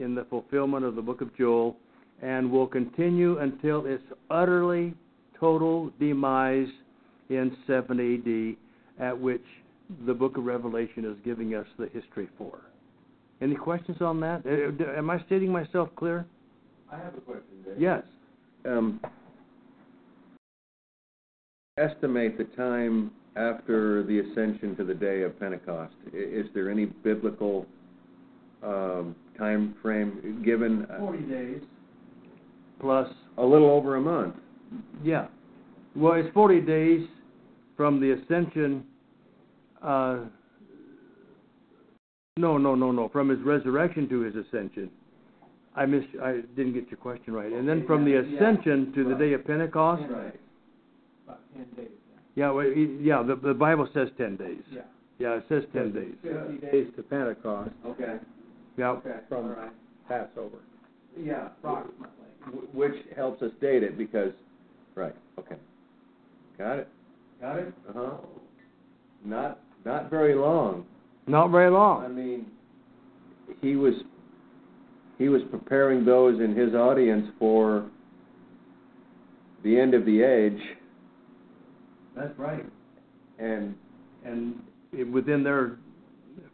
in 0.00 0.14
the 0.14 0.24
fulfillment 0.26 0.84
of 0.84 0.94
the 0.94 1.02
book 1.02 1.20
of 1.20 1.34
Joel, 1.36 1.76
and 2.22 2.50
will 2.50 2.66
continue 2.66 3.38
until 3.38 3.86
its 3.86 4.04
utterly 4.30 4.94
total 5.38 5.90
demise 5.98 6.68
in 7.28 7.56
7 7.66 8.56
AD, 8.98 9.04
at 9.06 9.18
which 9.18 9.44
the 10.06 10.14
book 10.14 10.36
of 10.36 10.44
Revelation 10.44 11.04
is 11.04 11.16
giving 11.24 11.54
us 11.54 11.66
the 11.78 11.88
history 11.92 12.28
for. 12.38 12.60
Any 13.40 13.54
questions 13.54 13.98
on 14.00 14.20
that? 14.20 14.42
Uh, 14.46 14.98
Am 14.98 15.10
I 15.10 15.22
stating 15.26 15.52
myself 15.52 15.88
clear? 15.96 16.26
I 16.90 16.96
have 16.96 17.14
a 17.16 17.20
question, 17.20 17.62
Dave. 17.64 17.74
Yes. 17.78 18.02
Um, 18.64 19.00
estimate 21.78 22.38
the 22.38 22.44
time 22.56 23.10
after 23.36 24.02
the 24.04 24.20
ascension 24.20 24.74
to 24.76 24.84
the 24.84 24.94
day 24.94 25.22
of 25.22 25.38
Pentecost. 25.38 25.94
Is 26.12 26.46
there 26.54 26.70
any 26.70 26.86
biblical 26.86 27.66
um, 28.62 29.14
time 29.36 29.74
frame 29.82 30.42
given? 30.44 30.86
Forty 30.98 31.22
days. 31.24 31.60
Plus, 32.80 33.08
A 33.38 33.44
little 33.44 33.70
over 33.70 33.96
a 33.96 34.00
month. 34.00 34.34
Yeah. 35.02 35.26
Well, 35.94 36.14
it's 36.14 36.32
40 36.34 36.60
days 36.60 37.06
from 37.76 38.00
the 38.00 38.12
ascension. 38.12 38.84
Uh, 39.82 40.20
no, 42.36 42.58
no, 42.58 42.74
no, 42.74 42.92
no. 42.92 43.08
From 43.08 43.28
his 43.28 43.40
resurrection 43.40 44.08
to 44.08 44.20
his 44.20 44.34
ascension. 44.34 44.90
I 45.74 45.86
missed. 45.86 46.08
I 46.22 46.40
didn't 46.56 46.72
get 46.72 46.90
your 46.90 46.98
question 46.98 47.34
right. 47.34 47.52
And 47.52 47.68
then 47.68 47.86
from 47.86 48.04
the 48.04 48.14
ascension 48.14 48.92
to 48.94 49.04
the 49.04 49.14
day 49.14 49.32
of 49.34 49.46
Pentecost. 49.46 50.02
Right. 50.10 50.34
About 51.24 51.40
ten 51.54 51.66
days. 51.76 51.92
Yeah, 52.36 52.50
well, 52.50 52.66
yeah. 52.66 53.22
The, 53.26 53.34
the 53.34 53.54
Bible 53.54 53.88
says 53.92 54.08
10 54.18 54.36
days. 54.36 54.62
Yeah. 54.70 54.82
Yeah, 55.18 55.38
it 55.38 55.44
says 55.48 55.64
10 55.72 55.92
days. 55.92 56.14
Fifty 56.22 56.58
days 56.58 56.88
to 56.96 57.02
Pentecost 57.02 57.70
Okay. 57.86 58.16
Yeah. 58.76 58.88
Okay. 58.90 59.16
from 59.28 59.46
All 59.46 59.52
right. 59.52 59.72
Passover. 60.06 60.58
Yeah. 61.18 61.48
Approximately. 61.58 62.08
Which 62.74 62.94
helps 63.16 63.42
us 63.42 63.50
date 63.60 63.82
it 63.82 63.96
because, 63.98 64.32
right, 64.96 65.14
okay. 65.38 65.56
Got 66.58 66.78
it. 66.80 66.88
Got 67.40 67.58
it. 67.58 67.74
Uh-huh. 67.90 68.16
Not, 69.24 69.60
not 69.84 70.10
very 70.10 70.34
long. 70.34 70.84
Not 71.26 71.50
very 71.50 71.70
long. 71.70 72.04
I 72.04 72.08
mean, 72.08 72.46
he 73.60 73.76
was, 73.76 73.94
he 75.18 75.28
was 75.28 75.42
preparing 75.50 76.04
those 76.04 76.40
in 76.40 76.54
his 76.56 76.74
audience 76.74 77.26
for 77.38 77.86
the 79.64 79.78
end 79.78 79.94
of 79.94 80.04
the 80.06 80.22
age 80.22 80.60
That's 82.16 82.36
right. 82.38 82.64
and 83.38 83.74
And 84.24 84.60
it, 84.92 85.10
within 85.10 85.42
their 85.42 85.76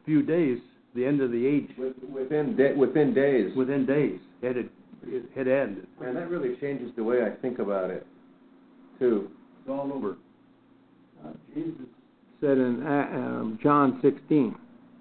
few 0.07 0.23
days, 0.23 0.59
the 0.95 1.05
end 1.05 1.21
of 1.21 1.31
the 1.31 1.47
age, 1.47 1.69
within, 2.13 2.57
da- 2.57 2.75
within 2.75 3.15
days. 3.15 3.55
within 3.57 3.87
days, 3.87 4.19
it 4.43 4.57
had, 4.57 4.69
it 5.07 5.25
had 5.37 5.49
ended. 5.49 5.87
Man, 6.01 6.15
that 6.15 6.29
really 6.31 6.57
changes 6.61 6.91
the 6.97 7.05
way 7.05 7.19
I 7.23 7.31
think 7.41 7.59
about 7.59 7.91
it, 7.91 8.07
It's 9.05 9.69
all 9.69 9.93
over. 9.93 10.17
Uh, 11.25 11.33
Jesus 11.55 11.87
said 12.41 12.59
in 12.59 12.83
uh, 12.87 13.17
um, 13.17 13.59
John 13.63 13.99
16, 14.03 14.55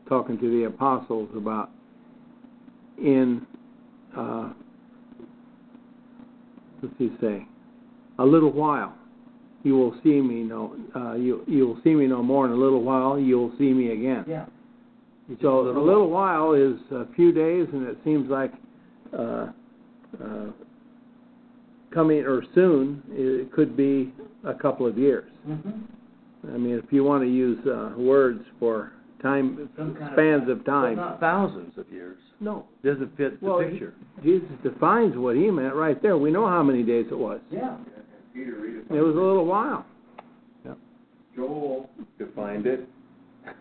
talking 0.07 0.39
to 0.39 0.49
the 0.49 0.65
apostles 0.65 1.29
about 1.35 1.69
in, 2.97 3.45
uh, 4.17 4.53
what's 6.79 6.95
he 6.97 7.11
say? 7.21 7.45
A 8.19 8.25
little 8.25 8.51
while, 8.51 8.95
You 9.63 9.77
will 9.77 9.95
see 10.03 10.21
me 10.21 10.43
no, 10.43 10.75
uh, 10.95 11.13
you 11.13 11.43
you 11.47 11.67
will 11.67 11.79
see 11.83 11.93
me 11.93 12.07
no 12.07 12.21
more 12.21 12.45
in 12.45 12.51
a 12.51 12.55
little 12.55 12.83
while. 12.83 13.19
You 13.19 13.37
will 13.39 13.53
see 13.57 13.73
me 13.73 13.91
again. 13.91 14.25
Yeah. 14.27 14.45
So 15.41 15.61
a 15.61 15.79
little 15.79 16.09
while 16.09 16.53
is 16.53 16.79
a 16.91 17.05
few 17.15 17.31
days, 17.31 17.67
and 17.71 17.87
it 17.87 17.97
seems 18.03 18.29
like 18.29 18.51
uh, 19.17 19.47
uh, 20.21 20.47
coming 21.93 22.19
or 22.19 22.43
soon. 22.55 23.01
It 23.11 23.51
could 23.51 23.75
be 23.77 24.13
a 24.43 24.53
couple 24.53 24.85
of 24.87 24.97
years. 24.97 25.29
Mm-hmm. 25.47 26.51
I 26.53 26.57
mean, 26.57 26.75
if 26.83 26.91
you 26.91 27.03
want 27.03 27.23
to 27.23 27.29
use 27.29 27.59
uh, 27.67 27.93
words 27.97 28.43
for 28.59 28.93
time 29.21 29.69
Some 29.77 29.93
kind 29.95 30.07
of- 30.07 30.13
spans 30.13 30.49
of 30.49 30.65
But 30.65 30.71
time, 30.71 30.95
not 30.95 31.19
thousands 31.19 31.77
of 31.77 31.85
years. 31.91 32.17
no. 32.39 32.65
Doesn't 32.83 33.15
fit 33.15 33.39
the 33.39 33.45
Well, 33.45 33.59
he- 33.59 33.69
picture. 33.71 33.93
Jesus 34.23 34.49
defines 34.63 35.15
what 35.15 35.35
he 35.35 35.51
meant 35.51 35.75
right 35.75 36.01
there. 36.01 36.17
We 36.17 36.31
know 36.31 36.47
how 36.47 36.63
many 36.63 36.81
days 36.83 37.05
it 37.11 37.17
was. 37.17 37.39
Yeah. 37.51 37.77
Peter, 38.33 38.55
read 38.55 38.75
it. 38.77 38.95
It 38.95 39.01
was 39.01 39.15
a 39.15 39.19
little 39.19 39.45
while. 39.45 39.85
Yeah. 40.65 40.73
Joel 41.35 41.89
defined 42.17 42.65
it, 42.65 42.87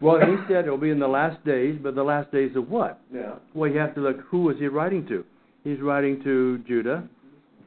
Well, 0.00 0.18
he 0.20 0.36
said 0.48 0.64
it'll 0.64 0.78
be 0.78 0.90
in 0.90 0.98
the 0.98 1.08
last 1.08 1.42
days, 1.44 1.78
but 1.82 1.94
the 1.94 2.02
last 2.02 2.32
days 2.32 2.56
of 2.56 2.70
what? 2.70 3.00
yeah, 3.12 3.34
Well, 3.54 3.70
you 3.70 3.78
have 3.78 3.94
to 3.96 4.00
look, 4.00 4.20
who 4.30 4.42
was 4.42 4.56
he 4.58 4.66
writing 4.66 5.06
to? 5.08 5.24
He's 5.64 5.80
writing 5.80 6.22
to 6.24 6.58
Judah, 6.66 7.08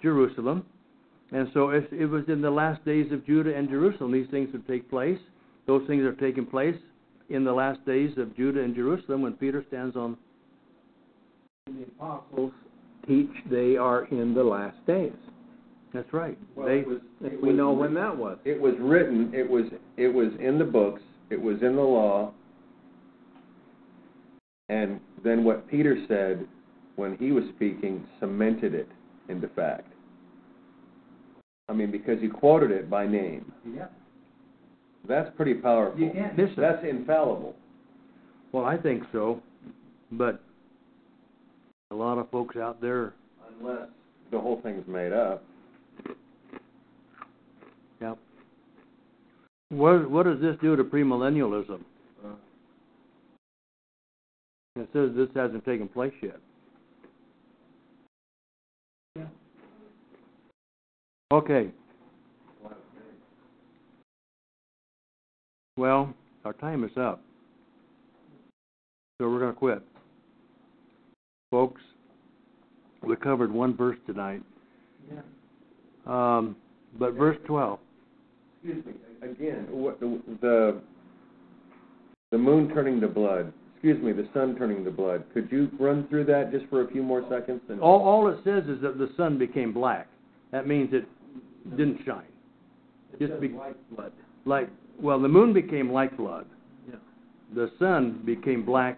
Jerusalem. 0.02 0.66
And 1.32 1.48
so 1.54 1.70
if 1.70 1.92
it 1.92 2.06
was 2.06 2.24
in 2.28 2.42
the 2.42 2.50
last 2.50 2.84
days 2.86 3.12
of 3.12 3.26
Judah 3.26 3.56
and 3.56 3.70
Jerusalem, 3.70 4.12
these 4.12 4.30
things 4.30 4.50
would 4.54 4.68
take 4.68 4.90
place. 4.90 5.20
Those 5.66 5.86
things 5.88 6.04
are 6.04 6.14
taking 6.14 6.46
place 6.46 6.76
in 7.30 7.44
the 7.44 7.52
last 7.52 7.84
days 7.86 8.12
of 8.18 8.36
Judah 8.36 8.62
and 8.62 8.76
Jerusalem 8.76 9.22
when 9.22 9.34
Peter 9.34 9.64
stands 9.68 9.96
on. 9.96 10.18
The 11.68 11.84
apostles 11.84 12.52
teach 13.08 13.32
they 13.50 13.78
are 13.78 14.06
in 14.06 14.34
the 14.34 14.44
last 14.44 14.78
days. 14.86 15.14
That's 15.94 16.12
right. 16.12 16.38
Well, 16.56 16.68
they, 16.68 16.82
was, 16.82 17.00
we 17.42 17.54
know 17.54 17.72
when 17.72 17.94
that 17.94 18.16
was. 18.16 18.38
It 18.46 18.60
was 18.60 18.74
written, 18.80 19.32
it 19.34 19.48
was, 19.48 19.66
it 19.96 20.08
was 20.08 20.30
in 20.40 20.58
the 20.58 20.66
books, 20.66 21.02
it 21.30 21.40
was 21.40 21.58
in 21.62 21.76
the 21.76 21.82
law. 21.82 22.34
And 24.70 25.00
then 25.24 25.44
what 25.44 25.68
Peter 25.70 25.98
said 26.08 26.48
when 26.96 27.18
he 27.18 27.32
was 27.32 27.44
speaking 27.56 28.06
cemented 28.20 28.74
it 28.74 28.88
into 29.30 29.48
fact. 29.50 29.92
I 31.70 31.74
mean, 31.74 31.92
because 31.92 32.20
he 32.22 32.28
quoted 32.28 32.72
it 32.72 32.90
by 32.90 33.08
name. 33.08 33.52
yeah. 33.76 33.88
That's 35.08 35.30
pretty 35.36 35.56
powerful. 35.56 36.00
You 36.00 36.12
can't 36.12 36.38
miss 36.38 36.50
it. 36.52 36.60
That's 36.62 36.84
infallible. 36.90 37.56
Well, 38.54 38.66
I 38.66 38.78
think 38.78 39.04
so, 39.12 39.42
but 40.12 40.42
a 41.92 41.96
lot 41.96 42.18
of 42.18 42.30
folks 42.30 42.56
out 42.56 42.80
there, 42.82 43.14
Unless 43.60 43.88
the 44.32 44.40
whole 44.40 44.62
thing's 44.62 44.88
made 44.88 45.12
up. 45.12 45.44
yep. 48.02 48.18
What 49.70 50.10
what 50.10 50.24
does 50.24 50.40
this 50.40 50.56
do 50.62 50.76
to 50.76 50.84
premillennialism? 50.84 51.82
Uh. 52.24 52.30
It 54.76 54.88
says 54.94 55.10
this 55.16 55.30
hasn't 55.36 55.66
taken 55.66 55.88
place 55.88 56.14
yet. 56.22 56.40
Okay. 61.34 61.72
Well, 65.78 66.14
our 66.46 66.54
time 66.54 66.84
is 66.84 66.92
up. 66.96 67.24
So 69.20 69.28
we're 69.28 69.40
going 69.40 69.54
to 69.54 69.58
quit. 69.58 69.82
Folks, 71.50 71.82
we 73.02 73.16
covered 73.16 73.52
one 73.52 73.76
verse 73.76 73.98
tonight. 74.06 74.44
Um, 76.06 76.56
but 77.00 77.14
verse 77.14 77.38
12. 77.48 77.80
Excuse 78.64 78.86
me, 78.86 78.94
again, 79.24 79.66
what, 79.72 80.00
the, 80.00 80.22
the, 80.40 80.82
the 82.32 82.38
moon 82.38 82.70
turning 82.76 83.02
to 83.02 83.08
blood, 83.08 83.52
excuse 83.84 84.02
me, 84.02 84.14
the 84.14 84.28
sun 84.34 84.56
turning 84.58 84.86
to 84.86 84.92
blood, 84.92 85.26
could 85.34 85.52
you 85.52 85.70
run 85.78 86.08
through 86.08 86.24
that 86.24 86.52
just 86.54 86.66
for 86.70 86.84
a 86.84 86.88
few 86.92 87.04
more 87.04 87.22
seconds? 87.30 87.60
And 87.68 87.82
All, 87.82 88.00
all 88.02 88.28
it 88.30 88.38
says 88.46 88.64
is 88.70 88.82
that 88.82 88.98
the 88.98 89.10
sun 89.18 89.38
became 89.38 89.74
black. 89.74 90.08
That 90.52 90.68
means 90.68 90.94
it 90.94 91.06
didn't 91.72 92.00
shine. 92.06 92.24
It 93.20 93.28
Just 93.28 93.42
be, 93.42 93.50
blood. 93.50 94.14
like, 94.46 94.70
well, 95.02 95.20
the 95.20 95.28
moon 95.28 95.52
became 95.54 95.92
like 95.92 96.16
blood. 96.16 96.46
Yeah. 96.88 96.96
The 97.56 97.72
sun 97.78 98.22
became 98.26 98.66
black. 98.66 98.98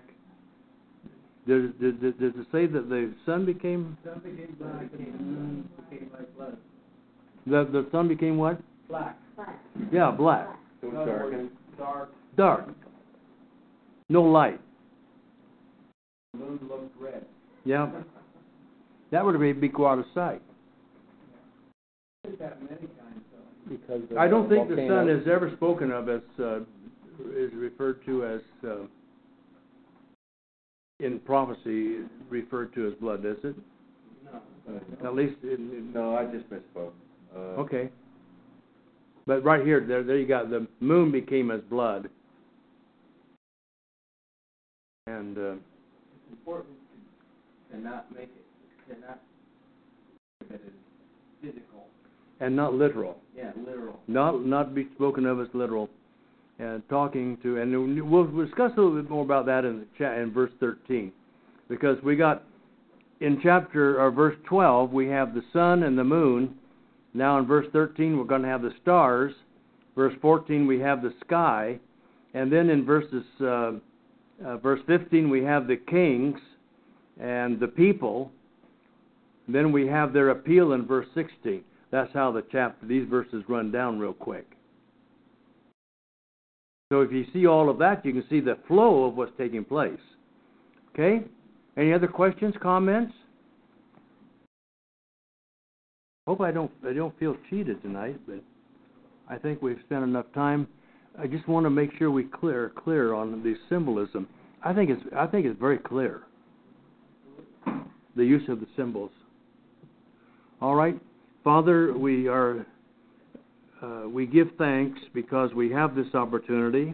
Does, 1.47 1.71
does, 1.81 1.93
does 2.01 2.13
does 2.19 2.33
it 2.35 2.47
say 2.51 2.67
that 2.67 2.87
the 2.87 3.11
sun 3.25 3.43
became, 3.45 3.97
Sun 4.05 4.19
became 4.23 4.55
black 4.59 4.81
and 4.81 4.91
the 5.19 5.23
moon 5.23 5.69
became 5.89 6.09
like 6.13 6.35
blood. 6.37 6.57
the, 7.47 7.67
the 7.71 7.87
sun 7.91 8.07
became 8.07 8.37
what? 8.37 8.59
Black. 8.87 9.17
Black. 9.35 9.59
Yeah, 9.91 10.11
black. 10.11 10.47
so 10.81 10.87
it's 10.89 10.95
darkened? 10.95 11.49
Dark. 11.77 12.09
Dark. 12.37 12.69
No 14.09 14.21
light. 14.21 14.59
The 16.37 16.45
moon 16.45 16.59
looked 16.69 17.01
red. 17.01 17.25
Yeah. 17.63 17.91
That 19.11 19.23
would 19.25 19.39
be, 19.39 19.53
be 19.53 19.67
go 19.69 19.87
out 19.87 19.99
of 19.99 20.05
sight. 20.13 20.41
Did 22.25 22.39
that 22.39 22.61
many 22.61 22.75
times 22.75 23.21
though. 23.31 23.69
Because 23.69 24.11
of 24.11 24.17
I 24.17 24.27
don't 24.27 24.49
think 24.49 24.67
the 24.69 24.75
sun 24.75 24.87
volcanoes. 24.87 25.21
is 25.21 25.27
ever 25.31 25.51
spoken 25.55 25.91
of 25.91 26.09
as, 26.09 26.21
uh, 26.39 26.59
is 27.35 27.53
referred 27.53 28.03
to 28.05 28.25
as, 28.25 28.41
uh, 28.67 28.75
in 30.99 31.19
prophecy, 31.19 31.99
referred 32.29 32.73
to 32.75 32.87
as 32.87 32.93
blood, 32.95 33.25
is 33.25 33.37
it? 33.43 33.55
No. 34.25 34.39
At 35.07 35.15
least 35.15 35.35
in, 35.43 35.71
in 35.71 35.91
No, 35.93 36.15
I 36.15 36.25
just 36.25 36.49
misspoke. 36.49 36.91
Uh, 37.35 37.61
Okay. 37.61 37.89
But 39.27 39.43
right 39.43 39.65
here, 39.65 39.83
there, 39.85 40.03
there 40.03 40.17
you 40.17 40.27
got, 40.27 40.49
the 40.51 40.67
moon 40.79 41.11
became 41.11 41.49
as 41.49 41.61
blood. 41.61 42.09
And, 45.07 45.37
uh, 45.37 45.41
It's 45.51 45.61
important 46.45 46.75
to 47.71 47.79
not 47.79 48.13
make 48.13 48.29
it, 48.29 48.93
to 48.93 49.01
not, 49.01 49.19
that 50.49 50.61
physical, 51.41 51.87
and 52.39 52.55
not 52.55 52.73
literal. 52.75 53.17
yeah, 53.35 53.51
literal. 53.65 53.99
Not, 54.07 54.45
not 54.45 54.75
be 54.75 54.87
spoken 54.95 55.25
of 55.25 55.39
as 55.39 55.47
literal. 55.53 55.89
And 56.57 56.87
talking 56.87 57.37
to, 57.43 57.57
and 57.57 58.09
we'll 58.09 58.27
discuss 58.45 58.71
a 58.77 58.79
little 58.79 59.01
bit 59.01 59.09
more 59.09 59.23
about 59.23 59.45
that 59.47 59.65
in 59.65 59.79
the 59.79 59.87
chat, 59.97 60.19
in 60.19 60.31
verse 60.31 60.51
thirteen. 60.59 61.11
Because 61.67 61.97
we 62.01 62.15
got, 62.15 62.43
in 63.19 63.39
chapter, 63.43 63.99
or 63.99 64.09
verse 64.09 64.37
twelve, 64.47 64.91
we 64.91 65.07
have 65.07 65.33
the 65.33 65.43
sun 65.51 65.83
and 65.83 65.97
the 65.97 66.03
moon. 66.05 66.55
Now 67.13 67.39
in 67.39 67.45
verse 67.45 67.65
thirteen, 67.73 68.17
we're 68.17 68.23
gonna 68.23 68.47
have 68.47 68.61
the 68.61 68.71
stars. 68.81 69.33
Verse 69.95 70.13
fourteen, 70.21 70.65
we 70.65 70.79
have 70.79 71.01
the 71.01 71.13
sky. 71.25 71.77
And 72.33 72.49
then 72.49 72.69
in 72.69 72.85
verses, 72.85 73.25
uh, 73.41 73.73
uh, 74.43 74.57
verse 74.57 74.79
fifteen, 74.87 75.29
we 75.29 75.43
have 75.43 75.67
the 75.67 75.77
kings 75.77 76.39
and 77.21 77.59
the 77.59 77.67
people. 77.67 78.31
Then 79.47 79.71
we 79.71 79.85
have 79.85 80.11
their 80.11 80.31
appeal 80.31 80.73
in 80.73 80.87
verse 80.87 81.07
sixteen. 81.13 81.63
That's 81.91 82.11
how 82.13 82.31
the 82.31 82.43
chapter, 82.51 82.87
these 82.87 83.07
verses 83.07 83.43
run 83.47 83.71
down 83.71 83.99
real 83.99 84.13
quick. 84.13 84.47
So 86.91 87.01
if 87.01 87.11
you 87.11 87.25
see 87.31 87.45
all 87.45 87.69
of 87.69 87.77
that, 87.79 88.05
you 88.05 88.11
can 88.11 88.25
see 88.29 88.39
the 88.39 88.57
flow 88.67 89.05
of 89.05 89.15
what's 89.15 89.31
taking 89.37 89.63
place. 89.63 89.99
Okay? 90.91 91.23
Any 91.77 91.93
other 91.93 92.07
questions, 92.07 92.55
comments? 92.61 93.13
Hope 96.27 96.41
I 96.41 96.51
don't 96.51 96.71
I 96.87 96.93
don't 96.93 97.17
feel 97.19 97.37
cheated 97.49 97.81
tonight, 97.81 98.19
but 98.27 98.41
I 99.29 99.37
think 99.37 99.61
we've 99.61 99.79
spent 99.85 100.03
enough 100.03 100.25
time. 100.33 100.67
I 101.17 101.27
just 101.27 101.47
want 101.47 101.65
to 101.65 101.69
make 101.69 101.91
sure 101.97 102.11
we 102.11 102.23
clear 102.23 102.71
clear 102.75 103.13
on 103.13 103.41
the 103.43 103.55
symbolism. 103.69 104.27
I 104.63 104.73
think 104.73 104.89
it's 104.89 105.01
I 105.15 105.27
think 105.27 105.45
it's 105.45 105.59
very 105.59 105.77
clear. 105.77 106.23
The 108.15 108.25
use 108.25 108.47
of 108.49 108.59
the 108.59 108.67
symbols. 108.75 109.11
All 110.61 110.75
right, 110.75 110.99
Father, 111.43 111.97
we 111.97 112.27
are 112.27 112.65
uh, 113.81 114.09
we 114.09 114.25
give 114.25 114.49
thanks 114.57 114.99
because 115.13 115.53
we 115.53 115.71
have 115.71 115.95
this 115.95 116.13
opportunity 116.13 116.93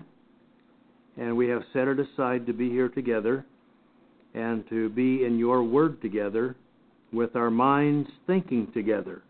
and 1.17 1.35
we 1.35 1.47
have 1.47 1.63
set 1.73 1.87
it 1.87 1.99
aside 1.99 2.45
to 2.47 2.53
be 2.53 2.69
here 2.69 2.89
together 2.89 3.45
and 4.33 4.67
to 4.69 4.89
be 4.89 5.25
in 5.25 5.37
your 5.37 5.63
word 5.63 6.01
together 6.01 6.55
with 7.11 7.35
our 7.35 7.51
minds 7.51 8.09
thinking 8.27 8.71
together. 8.73 9.21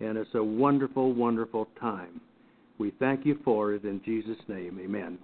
And 0.00 0.16
it's 0.16 0.34
a 0.34 0.42
wonderful, 0.42 1.12
wonderful 1.12 1.68
time. 1.80 2.20
We 2.78 2.92
thank 2.98 3.26
you 3.26 3.38
for 3.44 3.74
it 3.74 3.84
in 3.84 4.00
Jesus' 4.04 4.36
name. 4.48 4.78
Amen. 4.82 5.18